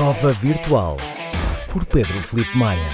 [0.00, 0.96] Prova Virtual
[1.70, 2.88] por Pedro Felipe Maia.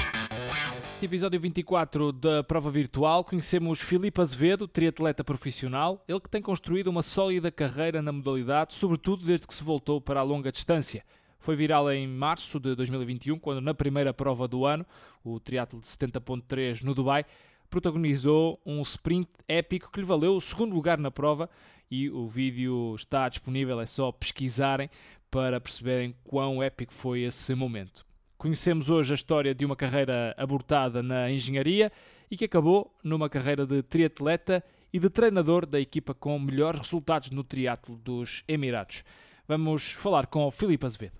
[1.01, 7.03] Episódio 24 da prova virtual, conhecemos Filipe Azevedo, triatleta profissional, ele que tem construído uma
[7.03, 11.05] sólida carreira na modalidade, sobretudo desde que se voltou para a longa distância.
[11.39, 14.85] Foi viral em março de 2021, quando na primeira prova do ano,
[15.23, 17.25] o triatlo de 70.3 no Dubai,
[17.71, 21.49] protagonizou um sprint épico que lhe valeu o segundo lugar na prova
[21.91, 24.91] e o vídeo está disponível, é só pesquisarem
[25.31, 28.05] para perceberem quão épico foi esse momento.
[28.39, 31.91] Conhecemos hoje a história de uma carreira abortada na engenharia
[32.31, 34.63] e que acabou numa carreira de triatleta
[34.93, 39.05] e de treinador da equipa com melhores resultados no triatlo dos Emirados.
[39.49, 41.15] Vamos falar com o Filipe Azevedo.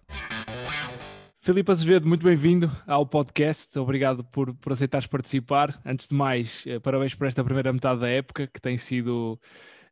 [1.41, 3.79] Filipe Azevedo, muito bem-vindo ao podcast.
[3.79, 5.81] Obrigado por, por aceitares participar.
[5.85, 9.39] Antes de mais, eh, parabéns por esta primeira metade da época, que tem sido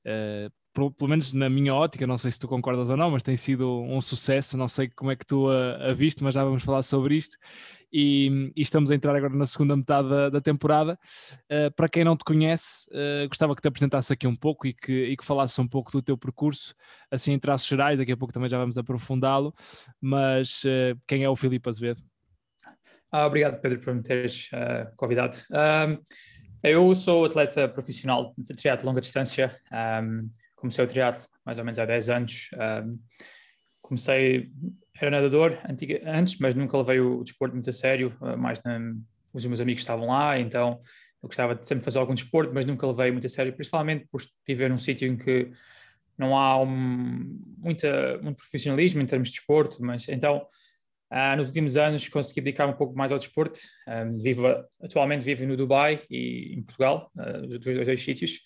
[0.04, 3.36] uh, pelo menos na minha ótica, não sei se tu concordas ou não, mas tem
[3.36, 4.56] sido um sucesso.
[4.56, 7.36] Não sei como é que tu a, a viste, mas já vamos falar sobre isto.
[7.92, 10.98] E, e estamos a entrar agora na segunda metade da, da temporada.
[11.44, 14.74] Uh, para quem não te conhece, uh, gostava que te apresentasse aqui um pouco e
[14.74, 16.74] que, e que falasses um pouco do teu percurso,
[17.08, 18.00] assim em traços gerais.
[18.00, 19.54] Daqui a pouco também já vamos aprofundá-lo.
[20.00, 22.00] Mas uh, quem é o Filipe Azevedo?
[23.12, 24.50] Ah, obrigado, Pedro, por me teres
[24.96, 25.36] convidado.
[26.64, 29.56] eu sou atleta profissional de triatlo longa distância.
[30.02, 30.28] Um,
[30.64, 32.48] comecei o triatlo mais ou menos há 10 anos.
[32.54, 32.98] Um,
[33.82, 34.50] comecei,
[34.98, 38.62] era nadador antiga, antes, mas nunca levei o, o desporto muito a sério, uh, mais
[38.64, 38.80] na,
[39.32, 40.80] os meus amigos estavam lá, então
[41.22, 44.22] eu gostava de sempre fazer algum desporto, mas nunca levei muito a sério, principalmente por
[44.46, 45.50] viver num sítio em que
[46.16, 50.46] não há um, muita, muito profissionalismo em termos de desporto, mas então
[51.12, 53.60] uh, nos últimos anos consegui dedicar um pouco mais ao desporto.
[54.22, 54.46] Vivo,
[54.80, 58.40] atualmente vivo no Dubai e em Portugal, uh, os dois, dois sítios,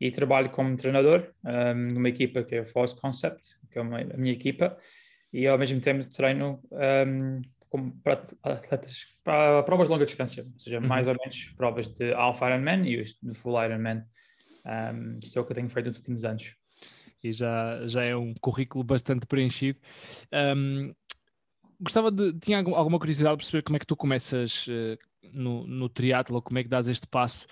[0.00, 4.00] e trabalho como treinador um, numa equipa que é a Force Concept, que é uma,
[4.00, 4.76] a minha equipa,
[5.32, 10.58] e ao mesmo tempo treino um, como para atletas para provas de longa distância, ou
[10.58, 10.86] seja, uhum.
[10.86, 14.04] mais ou menos provas de Alpha Ironman e os de Full Ironman.
[14.64, 16.54] Um, isto é o que eu tenho feito nos últimos anos.
[17.22, 19.78] E já, já é um currículo bastante preenchido.
[20.32, 20.92] Um,
[21.80, 22.32] gostava de.
[22.38, 24.98] Tinha alguma curiosidade de perceber como é que tu começas uh,
[25.32, 27.46] no, no triatlo, como é que dás este passo?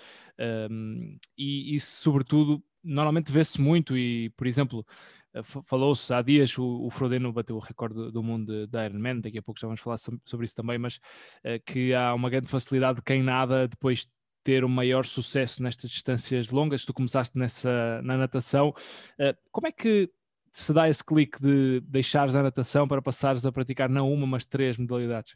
[0.69, 4.85] Um, e, e, sobretudo, normalmente vê-se muito e, por exemplo,
[5.33, 9.37] eh, falou-se há dias, o, o Frodeno bateu o recorde do mundo da Ironman, daqui
[9.37, 12.97] a pouco já vamos falar sobre isso também, mas uh, que há uma grande facilidade
[12.97, 14.07] de quem nada depois
[14.43, 19.67] ter o um maior sucesso nestas distâncias longas, tu começaste nessa, na natação, uh, como
[19.67, 20.09] é que
[20.51, 24.45] se dá esse clique de deixares a natação para passares a praticar não uma, mas
[24.45, 25.35] três modalidades?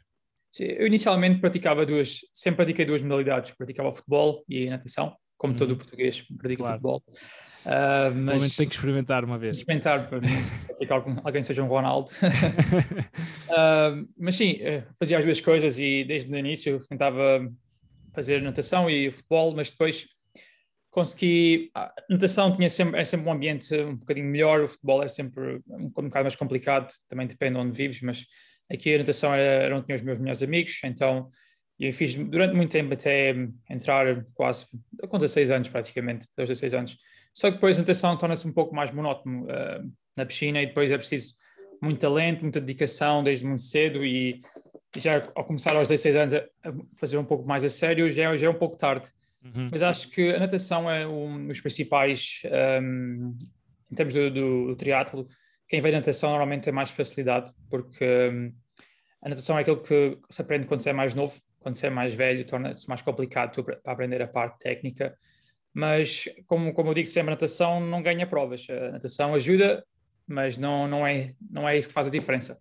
[0.60, 5.58] Eu inicialmente praticava duas, sempre pratiquei duas modalidades, praticava futebol e natação, como uhum.
[5.58, 6.74] todo o português pratica claro.
[6.74, 7.02] futebol.
[7.68, 9.58] Uh, mas tem que experimentar uma vez.
[9.58, 10.86] Experimentar para, que
[11.22, 12.10] alguém, seja um Ronaldo.
[12.12, 17.46] uh, mas sim, eh, fazia as duas coisas e desde o início tentava
[18.14, 20.06] fazer natação e futebol, mas depois
[20.90, 21.70] consegui.
[21.74, 25.60] A natação tinha sempre, é sempre um ambiente um bocadinho melhor, o futebol é sempre
[25.68, 28.24] um, um bocado mais complicado, também depende de onde vives, mas
[28.70, 31.30] Aqui a natação era, era onde tinha os meus melhores amigos, então
[31.78, 33.34] eu fiz durante muito tempo até
[33.70, 34.66] entrar quase
[35.08, 36.98] com 16 anos praticamente, 16 anos.
[37.32, 40.90] Só que depois a natação torna-se um pouco mais monótono uh, na piscina e depois
[40.90, 41.34] é preciso
[41.80, 44.40] muito talento, muita dedicação desde muito cedo e
[44.96, 46.42] já ao começar aos 16 anos a
[46.96, 49.10] fazer um pouco mais a sério já, já é um pouco tarde.
[49.44, 49.68] Uhum.
[49.70, 52.42] Mas acho que a natação é um dos principais,
[52.82, 53.36] um,
[53.90, 55.26] em termos do, do, do triatlo,
[55.68, 58.52] quem vem da natação normalmente tem mais facilidade, porque um,
[59.22, 61.90] a natação é aquilo que se aprende quando se é mais novo, quando se é
[61.90, 65.16] mais velho, torna-se mais complicado para aprender a parte técnica.
[65.74, 68.66] Mas, como, como eu digo sempre, a natação não ganha provas.
[68.70, 69.84] A natação ajuda,
[70.26, 72.58] mas não, não, é, não é isso que faz a diferença.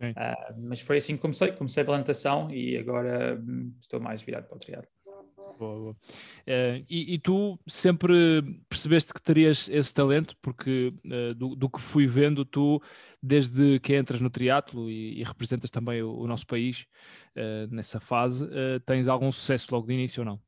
[0.00, 1.52] Uh, mas foi assim que comecei.
[1.52, 4.93] Comecei pela natação e agora hum, estou mais virado para o triatlo.
[5.58, 5.92] Boa, boa.
[5.92, 11.80] Uh, e, e, tu sempre percebeste que terias esse talento, porque uh, do, do, que
[11.80, 12.82] fui vendo, tu,
[13.22, 16.86] desde que entras no triatlo e, e representas também o, o nosso país
[17.36, 18.48] uh, nessa fase,
[18.84, 20.40] tens algum sucesso logo de início ou não?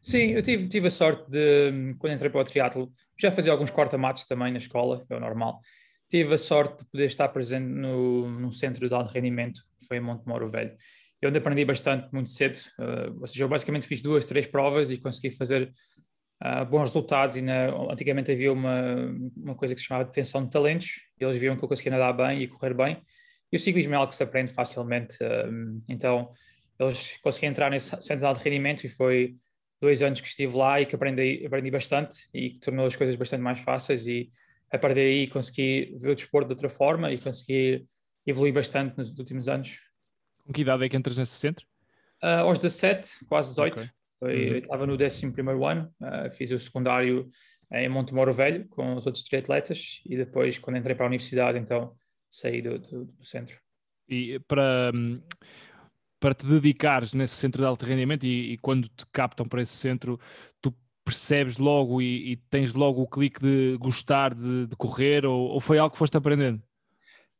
[0.00, 3.70] Sim, eu tive, tive a sorte de, quando entrei para o triatlo, já fazia alguns
[3.70, 5.60] corta-matos também na escola, é o normal.
[6.08, 9.96] Tive a sorte de poder estar presente no, num centro de alto rendimento, que foi
[9.96, 10.76] em Monte Moro Velho
[11.24, 14.98] eu aprendi bastante muito cedo, uh, ou seja, eu basicamente fiz duas, três provas e
[14.98, 15.72] consegui fazer
[16.42, 17.36] uh, bons resultados.
[17.36, 20.88] E na, antigamente havia uma, uma coisa que se chamava detenção de talentos,
[21.18, 23.02] eles viam que eu conseguia nadar bem e correr bem,
[23.52, 26.30] e o ciclismo é algo que se aprende facilmente, uh, então
[26.78, 29.36] eles conseguiram entrar nesse centro de rendimento e foi
[29.80, 33.14] dois anos que estive lá e que aprendi, aprendi bastante e que tornou as coisas
[33.14, 34.06] bastante mais fáceis.
[34.06, 34.28] E
[34.72, 37.84] a partir daí consegui ver o desporto de outra forma e consegui
[38.26, 39.78] evolui bastante nos últimos anos.
[40.44, 41.66] Com que idade é que entras nesse centro?
[42.22, 43.74] Uh, aos 17, quase 18.
[43.80, 43.88] Ok.
[44.18, 44.52] Foi- Uhum.
[44.54, 45.26] Eu estava no 11
[45.68, 47.28] ano, uh, fiz o secundário
[47.72, 51.94] em Montemoro Velho com os outros triatletas e depois, quando entrei para a universidade, então
[52.30, 53.58] saí do, do- do centro.
[54.08, 55.20] E para, hum,
[56.20, 59.72] para te dedicares nesse centro de alto rendimento e, e quando te captam para esse
[59.72, 60.18] centro,
[60.60, 60.74] tu
[61.04, 65.60] percebes logo e, e tens logo o clique de gostar de, de correr ou, ou
[65.60, 66.62] foi algo que foste aprendendo?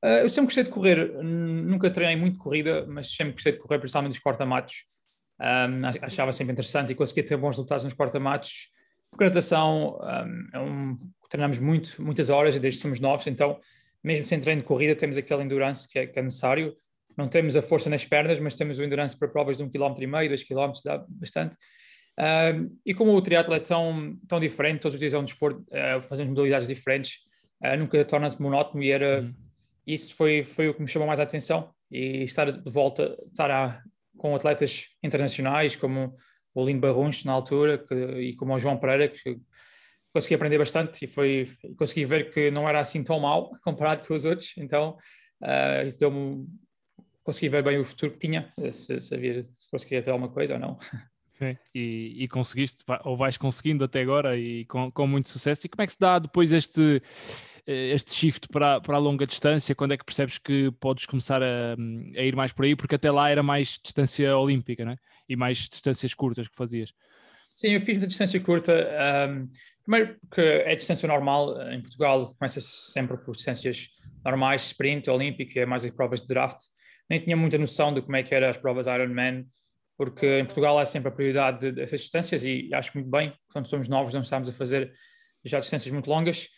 [0.05, 3.79] Uh, eu sempre gostei de correr, nunca treinei muito corrida, mas sempre gostei de correr,
[3.79, 4.85] principalmente nos corta-matos.
[5.41, 8.69] Um, ach- achava sempre interessante e conseguia ter bons resultados nos corta-matos.
[9.11, 10.99] Porque a natação um, é um,
[11.31, 13.59] treinamos muito, muitas horas desde que somos novos, então,
[14.03, 16.77] mesmo sem treino de corrida, temos aquele endurance que é, que é necessário.
[17.17, 20.05] Não temos a força nas pernas, mas temos o endurance para provas de um quilómetro
[20.05, 21.57] e meio, dois quilómetros, dá bastante.
[22.19, 25.61] Um, e como o triatlo é tão, tão diferente, todos os dias é um desporto,
[25.61, 27.21] uh, fazemos modalidades diferentes,
[27.65, 29.35] uh, nunca torna-se monótono e era Uhum.
[29.87, 33.51] Isso foi, foi o que me chamou mais a atenção e estar de volta, estar
[33.51, 33.83] a-
[34.17, 36.15] com atletas internacionais como
[36.55, 39.39] o Lindo Barrunch na altura que- e como o João Pereira que
[40.13, 41.47] consegui aprender bastante e foi
[41.77, 44.97] consegui ver que não era assim tão mal comparado com os outros então
[45.43, 46.47] ah, isso deu-me
[47.25, 50.61] consegui ver bem o futuro que tinha se sabia se conseguia ter alguma coisa ou
[50.61, 50.79] não
[51.37, 51.57] Sim.
[51.75, 55.67] E, e conseguiste, ou vais conseguindo até agora e com, com muito sucesso.
[55.67, 57.03] E como é que se dá depois este,
[57.67, 59.75] este shift para, para a longa distância?
[59.75, 61.75] Quando é que percebes que podes começar a,
[62.17, 62.77] a ir mais por aí?
[62.77, 64.97] Porque até lá era mais distância olímpica, né?
[65.29, 66.93] E mais distâncias curtas que fazias.
[67.55, 68.73] Sim, eu fiz muita distância curta.
[68.99, 69.49] ahm,
[69.83, 71.61] primeiro porque é distância normal.
[71.71, 73.89] Em Portugal começa sempre por distâncias
[74.25, 76.59] normais, sprint, olímpico, é mais as provas de draft.
[77.09, 79.47] Nem tinha muita noção de como é que eram as provas Ironman,
[79.97, 83.67] porque em Portugal há sempre a prioridade de- dessas distâncias e acho muito bem, quando
[83.67, 84.91] somos novos não estamos a fazer
[85.45, 86.49] já distâncias muito longas.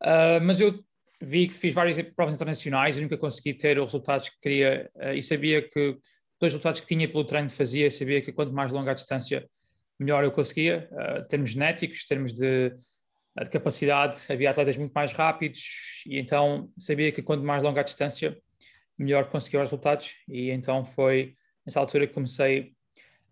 [0.00, 0.78] Ah, mas eu
[1.20, 5.14] vi que fiz várias provas internacionais e nunca consegui ter os resultados que queria ah,
[5.14, 5.98] e sabia que
[6.38, 9.48] pelos resultados que tinha pelo treino que fazia, sabia que quanto mais longa a distância,
[9.98, 12.74] melhor eu conseguia, uh, termos genéticos, termos de,
[13.40, 17.80] uh, de capacidade, havia atletas muito mais rápidos e então sabia que quanto mais longa
[17.80, 18.36] a distância,
[18.98, 20.14] melhor conseguia os resultados.
[20.28, 21.34] E então foi
[21.64, 22.74] nessa altura que comecei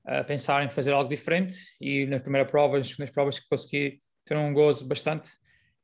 [0.06, 4.00] a pensar em fazer algo diferente e na primeira prova, nas segundas provas que consegui
[4.24, 5.30] ter um gozo bastante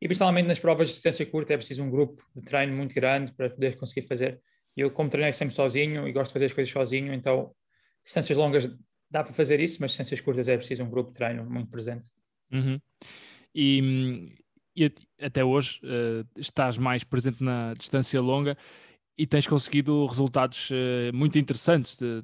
[0.01, 3.33] e principalmente nas provas de distância curta é preciso um grupo de treino muito grande
[3.33, 4.41] para poder conseguir fazer.
[4.77, 7.55] Eu como treinei sempre sozinho e gosto de fazer as coisas sozinho, então
[8.03, 8.71] distâncias longas
[9.11, 12.09] dá para fazer isso, mas distâncias curtas é preciso um grupo de treino muito presente.
[12.53, 12.81] Uhum.
[13.55, 14.33] E,
[14.75, 18.57] e at- até hoje eh, estás mais presente na distância longa
[19.19, 22.23] e tens conseguido resultados eh, muito interessantes, de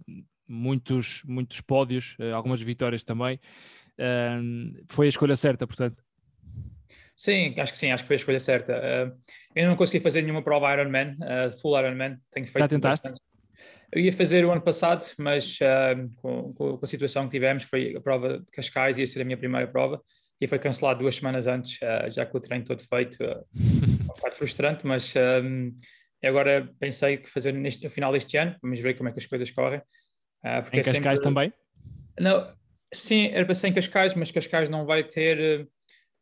[0.49, 3.39] muitos, muitos pódios, eh, algumas vitórias também.
[3.99, 6.06] Ahm, foi a escolha certa, portanto.
[7.17, 8.77] Sim, acho que sim, acho que foi a escolha certa.
[8.77, 9.19] Uh,
[9.55, 12.59] eu não consegui fazer nenhuma prova Ironman, uh, full Ironman, tenho feito.
[12.59, 13.09] Já tentaste?
[13.09, 13.25] bastante.
[13.93, 17.95] Eu ia fazer o ano passado, mas uh, com, com a situação que tivemos, foi
[17.97, 20.03] a prova de Cascais, ia ser a minha primeira prova,
[20.41, 23.23] e foi cancelado duas semanas antes, uh, já com o treino todo feito.
[23.25, 23.45] Uh,
[24.03, 25.75] um bocado frustrante, mas um,
[26.23, 29.27] agora pensei que fazer neste, no final deste ano, vamos ver como é que as
[29.27, 29.79] coisas correm.
[30.45, 31.53] Uh, porque em é Cascais sempre- também?
[32.21, 32.47] Não,
[32.93, 35.69] sim, era para ser em Cascais, mas Cascais não vai ter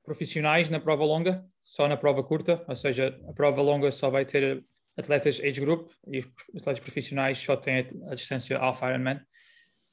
[0.05, 4.25] profissionais na prova longa, só na prova curta, ou seja, a prova longa só vai
[4.25, 4.65] ter
[4.97, 6.27] atletas age group e os
[6.61, 9.21] atletas profissionais só têm a, distância Alpha Ironman.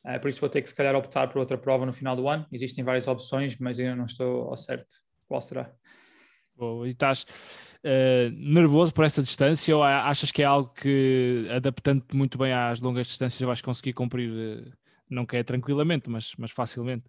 [0.06, 2.28] Eh, por isso vou ter que se calhar optar por outra prova no final do
[2.28, 2.46] ano.
[2.52, 4.96] Existem várias opções, mas eu não estou ao certo
[5.28, 5.72] qual será.
[6.58, 7.26] Ou- E estás
[7.84, 12.80] eh, nervoso por essa distância ou achas que é algo que, adaptando-te muito bem às
[12.82, 14.72] longas distâncias, vais conseguir cumprir, eh,
[15.10, 17.06] não que é tranquilamente, mas, mas facilmente?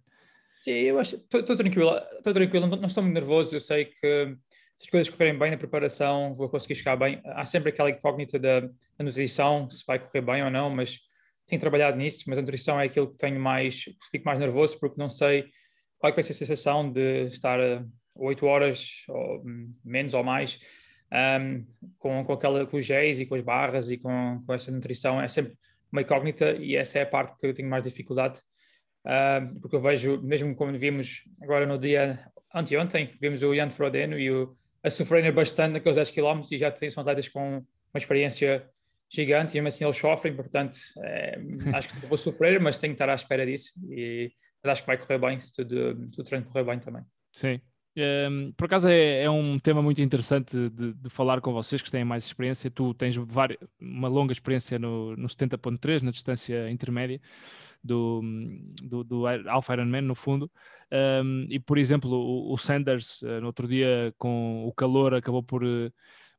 [0.63, 4.37] Sim, eu acho, estou tranquilo, estou tranquilo, não, não estou muito nervoso, eu sei que
[4.77, 7.21] se as coisas correrem bem na preparação, vou conseguir chegar bem.
[7.25, 8.69] Há sempre aquela incógnita da, da
[9.03, 11.01] nutrição, se vai correr bem ou não, mas
[11.47, 14.95] tenho trabalhado nisso, mas a nutrição é aquilo que tenho mais, fico mais nervoso porque
[14.97, 15.49] não sei
[15.97, 17.83] qual é que vai ser a sensação de estar eh,
[18.15, 20.59] oito horas ou hum, menos ou mais
[21.11, 21.65] um,
[21.99, 25.21] com, com, aquela, com os géis e com as barras e com, com essa nutrição,
[25.21, 25.57] é sempre
[25.91, 28.39] uma incógnita e essa é a parte que eu tenho mais dificuldade.
[29.05, 34.17] Uh, porque eu vejo, mesmo como vimos agora no dia anteontem, vimos o Jan Frodeno
[34.17, 37.97] e o, a sofrerem bastante naqueles 10 km e já tem, são atletas com uma
[37.97, 38.69] experiência
[39.09, 41.37] gigante e mesmo assim eles sofrem, portanto é,
[41.73, 44.31] acho que vou sofrer, mas tenho que estar à espera disso e
[44.63, 47.03] acho que vai correr bem se tudo, se o treino correr bem também.
[47.31, 47.59] Sim.
[47.95, 51.91] Um, por acaso é, é, um tema muito interessante de, de, falar com vocês que
[51.91, 52.71] têm mais experiência.
[52.71, 57.21] Tu tens várias, uma longa experiência no, no 70.3, na distância intermédia
[57.83, 58.21] do,
[58.81, 60.51] do, do Alpha Ironman, no fundo.
[60.91, 65.43] Um, e, por exemplo, o, o Sanders, uh, no outro dia, com o calor, acabou
[65.43, 65.91] por, uh,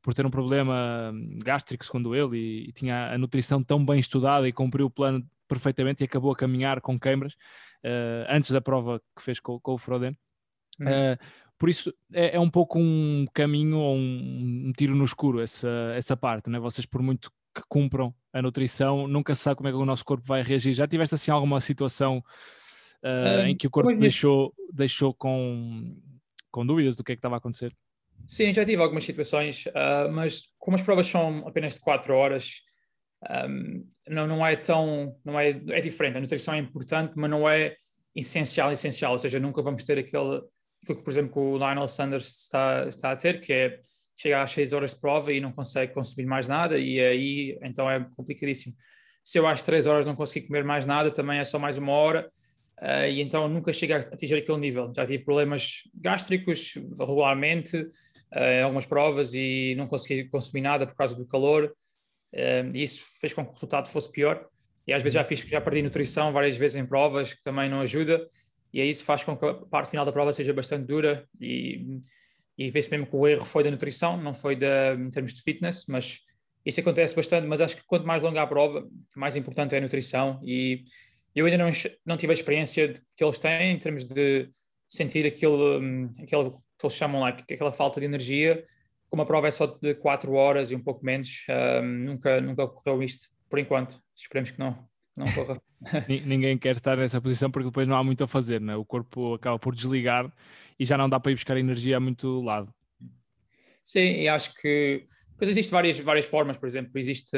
[0.03, 1.13] por ter um problema
[1.45, 5.25] gástrico, segundo ele, e, e, tinha a nutrição tão bem estudada e cumpriu o plano
[5.47, 7.35] perfeitamente e acabou a caminhar com câimbras
[7.85, 10.17] uh, antes da prova que fez com, com o Froden.
[10.81, 11.17] Uh,
[11.65, 15.67] por isso é, é, um pouco um caminho ou um, um, tiro no escuro essa,
[15.97, 16.59] essa parte, né?
[16.59, 20.05] vocês por muito que cumpram a nutrição, nunca se sabe como é que o nosso
[20.05, 20.75] corpo vai reagir.
[20.75, 22.23] Já tiveste assim alguma situação
[23.03, 25.89] uh, um, em que o corpo deixou, deixou com,
[26.51, 27.75] com dúvidas do que é que estava a acontecer?
[28.27, 32.57] Sim, já tive algumas situações, uh, mas como as provas são apenas de 4 horas,
[33.49, 36.19] um, não, não é tão, não é, é diferente.
[36.19, 37.75] A nutrição é importante, mas não é
[38.15, 39.13] essencial, essencial.
[39.13, 40.43] Ou seja, nunca vamos ter aquele,
[40.85, 43.81] que, por exemplo, o Lionel Sanders está, está a ter, que é
[44.17, 47.91] chegar às 6 horas de prova e não consegue consumir mais nada, e aí então
[47.91, 48.75] é complicadíssimo.
[49.23, 51.93] Se eu às 3 horas não conseguir comer mais nada, também é só mais uma
[51.93, 52.31] hora,
[52.81, 54.93] uh, e então nunca chega a atingir aquele nível.
[54.95, 60.95] Já tive problemas gástricos regularmente, uh, em algumas provas, e não consegui consumir nada por
[60.95, 61.75] causa do calor,
[62.33, 64.45] e isso fez com que o resultado fosse pior.
[64.87, 67.81] E às vezes já fiz, já perdi nutrição várias vezes em provas, que também não
[67.81, 68.27] ajuda,
[68.75, 72.01] e aí isso faz com que a parte final da prova seja bastante dura e,
[72.59, 75.41] e vê-se mesmo que o erro foi da nutrição, não foi da, em termos de
[75.43, 76.19] fitness, mas
[76.67, 79.81] isso acontece bastante, mas acho que quanto mais longa a prova, mais importante é a
[79.81, 80.41] nutrição.
[80.43, 80.83] E
[81.37, 81.71] eu ainda não,
[82.05, 84.51] não tive a experiência de, que eles têm em termos de
[84.89, 88.67] sentir aquilo, hum, aquilo que eles chamam lá, aquela falta de energia,
[89.09, 91.47] como a prova é só de 4 horas e um pouco menos,
[91.81, 94.03] um, nunca, nunca ocorreu isto, por enquanto.
[94.17, 94.85] Esperemos que não,
[95.17, 95.61] não corra.
[96.09, 98.75] Ninguém quer estar nessa posição porque depois não há muito a fazer, né?
[98.77, 100.33] o corpo acaba por desligar
[100.79, 102.73] e já não dá para ir buscar energia a muito lado.
[103.85, 105.07] Sim, e acho que
[105.37, 107.37] pois existem várias, várias formas, por exemplo, existe,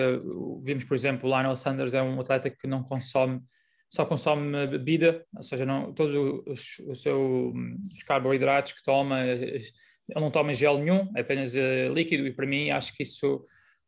[0.62, 3.40] vimos por exemplo, o Lionel Sanders é um atleta que não consome,
[3.88, 6.14] só consome bebida, ou seja, não, todos
[6.46, 7.54] os, os seus
[7.92, 9.24] os carboidratos que toma
[10.08, 13.44] ele não toma gel nenhum, é apenas uh, líquido, e para mim acho que isso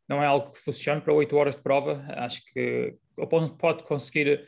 [0.09, 2.03] não é algo que funcione para 8 horas de prova.
[2.09, 4.43] Acho que o ponto pode conseguir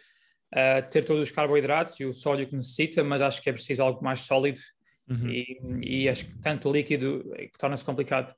[0.52, 3.84] uh, ter todos os carboidratos e o sódio que necessita, mas acho que é preciso
[3.84, 4.60] algo mais sólido
[5.08, 5.30] uhum.
[5.30, 8.32] e, e, acho que tanto o líquido é torna-se complicado.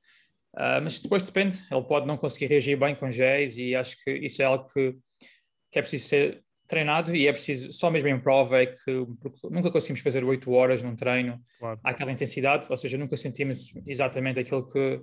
[0.54, 4.12] Uh, mas depois depende, ele pode não conseguir reagir bem com géis e acho que
[4.12, 4.94] isso é algo que,
[5.72, 8.92] que é preciso ser treinado e é preciso, só mesmo em prova é que
[9.50, 11.80] nunca conseguimos fazer 8 horas num treino claro.
[11.84, 15.02] àquela intensidade, ou seja, nunca sentimos exatamente aquilo que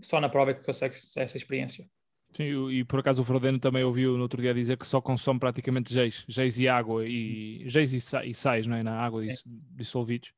[0.00, 1.88] só na prova é que consegue essa experiência.
[2.32, 5.40] Sim, e por acaso o Frodeno também ouviu no outro dia dizer que só consome
[5.40, 8.82] praticamente geis, geis e água, e geis e, sa e sais não é?
[8.82, 9.22] na água
[9.70, 10.32] dissolvidos.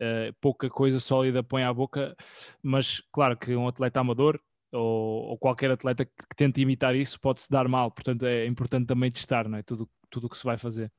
[0.00, 2.16] Uh, pouca coisa sólida põe à boca,
[2.62, 4.40] mas claro que um atleta amador
[4.72, 8.86] ou, ou qualquer atleta que, que, tente imitar isso pode-se dar mal, portanto é importante
[8.86, 9.62] também testar não é?
[9.62, 10.90] tudo o que se vai fazer.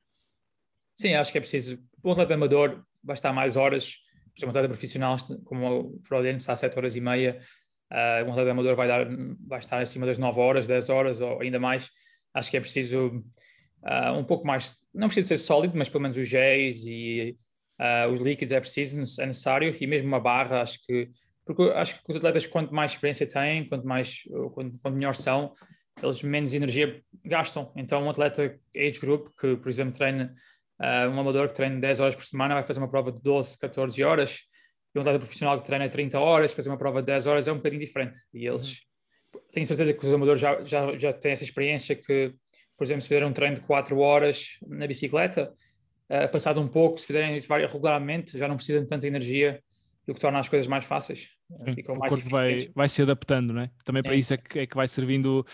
[0.94, 1.78] Sim, acho que é preciso.
[2.04, 3.96] Um atleta amador vai estar mais horas,
[4.32, 7.40] por exemplo, um atleta profissional, como o Fraudiano, está a 7 horas e meia,
[7.92, 9.06] uh, um atleta amador vai, dar,
[9.46, 11.88] vai estar acima das 9 horas, 10 horas ou ainda mais.
[12.34, 13.22] Acho que é preciso
[13.82, 17.36] uh, um pouco mais, não precisa ser sólido, mas pelo menos os géis e
[17.80, 21.08] uh, os líquidos é preciso, é necessário, e mesmo uma barra, acho que
[21.44, 25.52] porque acho que os atletas, quanto mais experiência têm, quanto mais quanto, quanto melhor são,
[26.02, 27.72] eles menos energia gastam.
[27.76, 30.34] Então, um atleta age group que, por exemplo, treina,
[31.08, 34.02] um amador que treina 10 horas por semana vai fazer uma prova de 12, 14
[34.02, 34.40] horas,
[34.96, 37.52] e um atleta profissional que treina 30 horas, fazer uma prova de 10 horas é
[37.52, 38.18] um bocadinho diferente.
[38.32, 38.80] E eles,
[39.34, 39.40] uhum.
[39.52, 42.34] tenho certeza que os amadores já, já, já têm essa experiência que,
[42.76, 45.52] por exemplo, se fizerem um treino de 4 horas na bicicleta,
[46.10, 49.62] uh, passado um pouco, se fizerem isso regularmente, já não precisam de tanta energia,
[50.08, 51.28] o que torna as coisas mais fáceis.
[51.64, 53.70] Sim, o corpo vai, vai se adaptando, não é?
[53.84, 55.44] Também para isso é que, é que vai servindo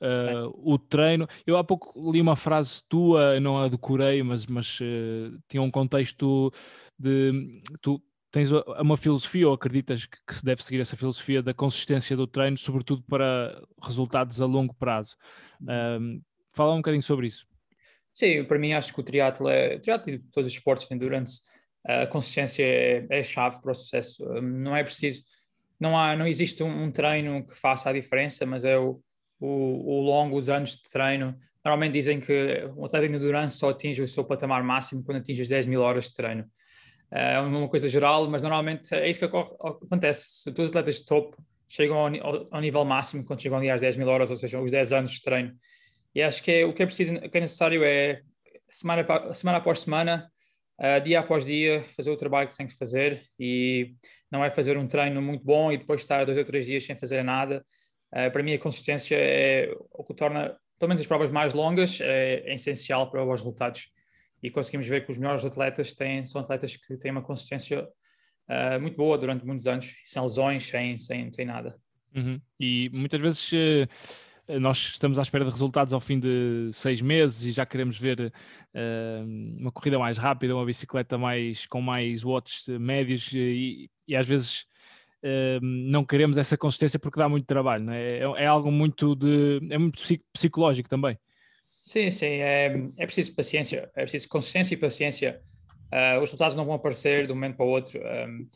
[0.00, 1.26] uh, o treino.
[1.46, 5.70] Eu há pouco li uma frase tua, não a decorei, mas, mas uh, tinha um
[5.70, 6.52] contexto
[6.98, 11.52] de tu tens uma filosofia ou acreditas que, que, se deve seguir essa filosofia da
[11.52, 15.16] consistência do treino, sobretudo para resultados a longo prazo.
[15.62, 16.22] Uh,
[16.54, 17.46] fala um bocadinho sobre isso.
[18.12, 20.94] Sim, para mim acho que o triatlo é, o triatlo e todos os esportes de
[20.94, 21.42] endurance,
[21.84, 24.24] a consistência é, é a chave para o sucesso.
[24.40, 25.22] Não é preciso
[25.80, 29.00] não, há, não existe um, um treino que faça a diferença, mas é o,
[29.40, 31.34] o, o longo, os anos de treino.
[31.64, 35.40] Normalmente dizem que um atleta de endurance só atinge o seu patamar máximo quando atinge
[35.40, 36.44] as 10 mil horas de treino.
[37.12, 40.44] É uma coisa geral, mas normalmente é isso que acontece.
[40.44, 41.36] Todos os atletas de topo
[41.68, 44.70] chegam ao, ao, nível máximo quando chegam ali às 10 mil horas, ou seja, os
[44.70, 45.52] 10 anos de treino.
[46.14, 48.22] E acho que é, o que é preciso, o que é necessário é
[48.70, 50.30] semana, semana após semana,
[50.80, 53.94] uh, dia após dia, fazer o trabalho que tem que fazer e
[54.30, 56.96] não é fazer um treino muito bom e depois estar dois ou três dias sem
[56.96, 57.64] fazer nada.
[58.12, 62.00] Uh, para mim, a consistência é o que torna, pelo menos as provas mais longas,
[62.00, 63.88] é, é essencial para os resultados.
[64.42, 68.80] E conseguimos ver que os melhores atletas têm, são atletas que têm uma consistência uh,
[68.80, 71.76] muito boa durante muitos anos, sem lesões, sem, sem, sem nada.
[72.14, 72.40] Uhum.
[72.58, 77.44] E muitas vezes uh, nós estamos à espera de resultados ao fim de seis meses
[77.44, 82.66] e já queremos ver uh, uma corrida mais rápida, uma bicicleta mais com mais watts
[82.68, 84.66] médios e, e às vezes
[85.22, 88.18] uh, não queremos essa consistência porque dá muito trabalho, é?
[88.18, 88.22] é?
[88.44, 89.98] É, algo muito de é muito
[90.32, 91.18] psicológico também.
[91.80, 92.66] Sim, sim, é,
[92.98, 95.40] é preciso paciência, é preciso consistência e paciência.
[96.16, 97.98] os resultados não vão aparecer de um momento para o outro.
[97.98, 98.46] Um,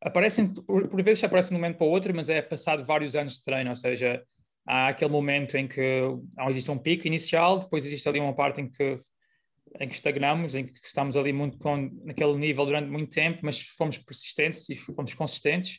[0.00, 3.36] aparecem, por, vezes aparecem de um momento para o outro, mas é passado vários anos
[3.36, 4.22] de treino, ou seja,
[4.66, 6.00] há aquele momento em que
[6.48, 8.96] existe um pico inicial, depois existe ali uma parte em que,
[9.78, 13.60] em que estagnamos, em que estamos ali muito com, naquele nível durante muito tempo, mas
[13.60, 15.78] fomos persistentes e fomos consistentes,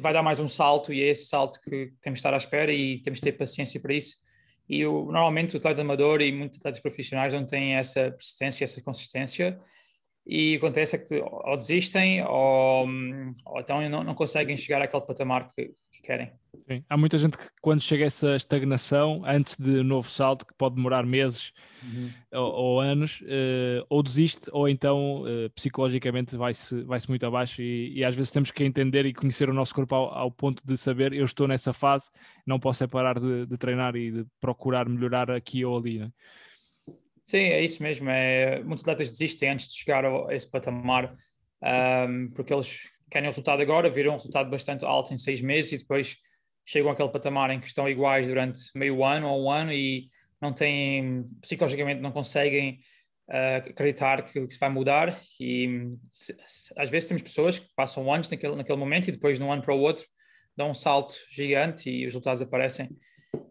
[0.00, 2.72] vai dar mais um salto e é esse salto que temos de estar à espera
[2.72, 4.25] e temos de ter paciência para isso.
[4.68, 8.80] E o, normalmente o atleta amador e muitos atletas profissionais não têm essa persistência, essa
[8.82, 9.58] consistência,
[10.26, 12.86] e acontece é que ou desistem ou,
[13.46, 16.32] ou então não, não conseguem chegar àquele patamar que, que querem.
[16.68, 16.82] Sim.
[16.88, 20.74] Há muita gente que quando chega a essa estagnação, antes de novo salto, que pode
[20.74, 21.52] demorar meses
[21.82, 22.10] uhum.
[22.34, 27.62] ou, ou, anos, uh, ou desiste ou então uh, psicologicamente vai-se vai -se muito abaixo
[27.62, 30.60] e, e, às vezes temos que entender e conhecer o nosso corpo ao, ao ponto
[30.66, 32.10] de saber eu estou nessa fase,
[32.44, 36.00] não posso é parar de, de treinar e de procurar melhorar aqui ou ali.
[36.00, 36.10] Né?
[37.26, 38.08] Sim, é isso mesmo.
[38.08, 41.12] É, muitos atletas desistem antes de chegar a esse patamar,
[42.08, 45.72] um, porque eles querem o resultado agora, viram um resultado bastante alto em seis meses
[45.72, 46.16] e depois
[46.64, 50.08] chegam àquele patamar em que estão iguais durante meio ano ou um ano e
[50.40, 52.78] não têm, psicologicamente não conseguem
[53.28, 58.12] uh, acreditar que, se vai mudar e se, se, às vezes temos pessoas que passam
[58.12, 60.04] anos naquele, naquele momento e depois de um ano para o outro
[60.56, 62.88] dão um salto gigante e os resultados aparecem.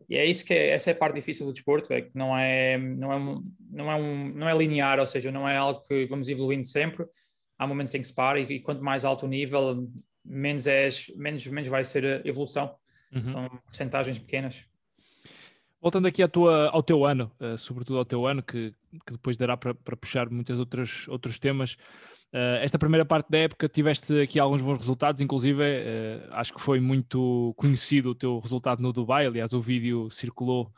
[0.10, 2.38] E é isso que é, essa é a parte difícil do desporto, é que não
[2.38, 6.06] é, não é, não é, um, não é linear, ou seja, não é algo que
[6.06, 7.06] vamos evoluindo sempre.
[7.58, 9.88] Há momentos em que se para e, e quanto mais alto o nível,
[10.24, 12.76] menos, és, menos, menos vai ser a evolução.
[13.14, 13.26] Uhum.
[13.26, 14.66] São porcentagens pequenas.
[15.86, 18.74] Voltando aqui tua, ao teu ano, uh, sobretudo ao teu ano, que,
[19.06, 21.74] que depois dará para, puxar muitos outros, outros temas.
[22.34, 26.60] Uh, esta primeira parte da época tiveste aqui alguns bons resultados, inclusive uh, acho que
[26.60, 29.28] foi muito conhecido o teu resultado no Dubai.
[29.28, 30.72] Aliás, o vídeo circulou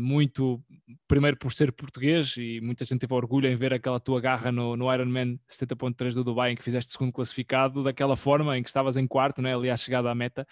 [0.00, 0.62] muito,
[1.06, 4.76] primeiro por ser português, e muita gente teve orgulho em ver aquela tua garra no,
[4.76, 8.96] no Ironman 70.3 do Dubai, em que fizeste segundo classificado, daquela forma em que estavas
[8.96, 10.46] em quarto, né, ali à chegada à meta,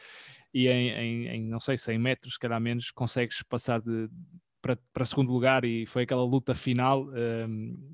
[0.56, 4.08] e em, em, em não sei, 100 metros, calhar menos, consegues passar de,
[4.62, 7.06] para, para segundo lugar, e foi aquela luta final.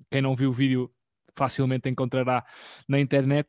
[0.09, 0.89] quem não viu o vídeo
[1.35, 2.45] facilmente encontrará
[2.89, 3.49] na internet.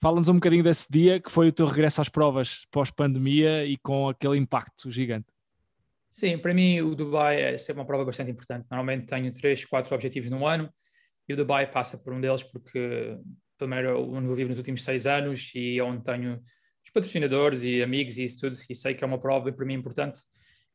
[0.00, 4.08] Fala-nos um bocadinho desse dia que foi o teu regresso às provas pós-pandemia e com
[4.08, 5.34] aquele impacto gigante.
[6.10, 8.66] Sim, para mim o Dubai é sempre uma prova bastante importante.
[8.70, 10.72] Normalmente tenho três, quatro objetivos no ano
[11.28, 13.18] e o Dubai passa por um deles porque,
[13.58, 16.40] primeiro, onde eu vivo nos últimos seis anos e é onde tenho
[16.94, 20.20] patrocinadores e amigos e isso tudo, e sei que é uma prova para mim importante.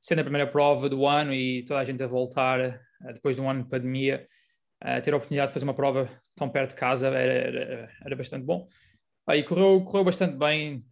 [0.02, 2.80] Sendo a primeira prova do ano e toda a gente a voltar eh,
[3.14, 4.28] depois de um ano de pandemia,
[4.84, 8.16] uh, ter a oportunidade de fazer uma prova tão perto de casa era, era, era
[8.16, 8.68] bastante bom.
[9.28, 10.84] Aí correu, correu bastante bem,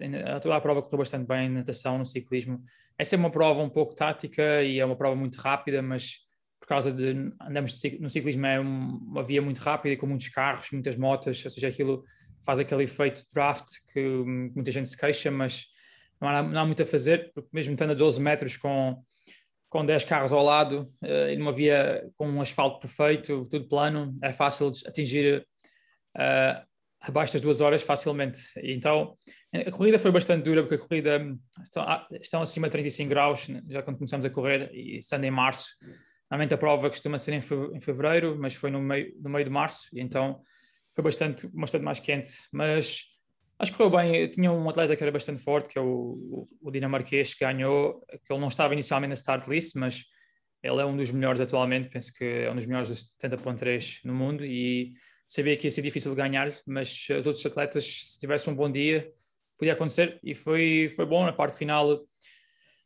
[0.41, 2.61] toda a prova correu bastante bem, natação, no ciclismo.
[2.97, 6.19] Essa é uma prova um pouco tática e é uma prova muito rápida, mas
[6.59, 10.95] por causa de andamos no ciclismo é uma via muito rápida com muitos carros, muitas
[10.95, 12.03] motas, ou seja, aquilo
[12.45, 15.65] faz aquele efeito draft que muita gente se queixa, mas
[16.19, 19.01] não há, não há muito a fazer, porque mesmo estando a 12 metros com
[19.69, 24.17] com 10 carros ao lado uh, e numa via com um asfalto perfeito, tudo plano,
[24.23, 25.45] é fácil atingir
[26.15, 26.65] uh,
[27.01, 28.39] abaixo das duas horas facilmente.
[28.61, 29.17] E então
[29.53, 31.85] a corrida foi bastante dura, porque a corrida estão,
[32.21, 35.67] estão acima de 35 graus né, já quando começamos a correr, e estando em março.
[36.29, 39.87] Normalmente a prova costuma ser em fevereiro, mas foi no meio, no meio de março,
[39.93, 40.41] e então
[40.97, 42.31] foi bastante, bastante mais quente.
[42.51, 43.05] Mas
[43.59, 44.15] Acho que correu bem.
[44.15, 47.99] Eu tinha um atleta que era bastante forte, que é o, o, dinamarquês, que ganhou,
[48.23, 50.05] que ele não estava inicialmente na start list, mas
[50.61, 54.13] ele é um dos melhores atualmente, penso que é um dos melhores dos 70.3 no
[54.13, 54.93] mundo e
[55.27, 59.11] sabia que ia ser difícil ganhar, mas os outros atletas, se tivessem um bom dia,
[59.57, 62.05] podia acontecer e foi, foi bom na parte final.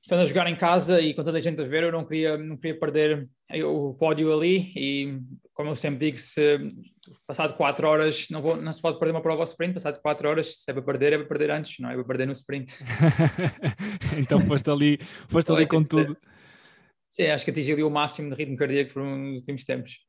[0.02, 2.38] Estando a jogar em casa e com toda a gente a ver, eu não queria,
[2.38, 3.30] não queria perder
[3.64, 5.20] o pódio ali e
[5.54, 6.58] como eu sempre digo, se
[7.28, 10.28] passado 4 horas não, vou, não se pode perder uma prova ao sprint, passado 4
[10.28, 12.74] horas, se é para perder, é para perder antes, não é para perder no sprint.
[14.18, 16.18] então foste ali, foste ali com tudo.
[17.12, 20.00] Sim, acho que atingi ali o máximo de ritmo cardíaco nos últimos tempos.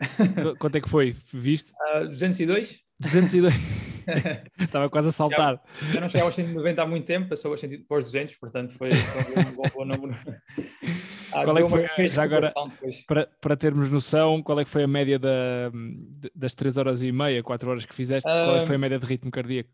[0.58, 1.14] Quanto é que foi?
[1.34, 1.72] Viste?
[1.96, 2.78] Uh, 202.
[3.00, 3.91] 202.
[4.58, 5.60] Estava quase a saltar.
[5.80, 9.42] Já, já não chegava aos 190 há muito tempo, passou aos 200, portanto foi, foi
[9.42, 10.14] um bom número.
[11.34, 12.52] Ah, qual é que foi, já agora,
[13.06, 15.72] para, para termos noção, qual é que foi a média da,
[16.34, 18.30] das 3 horas e meia, 4 horas que fizeste?
[18.30, 19.70] qual é que foi a média de ritmo cardíaco?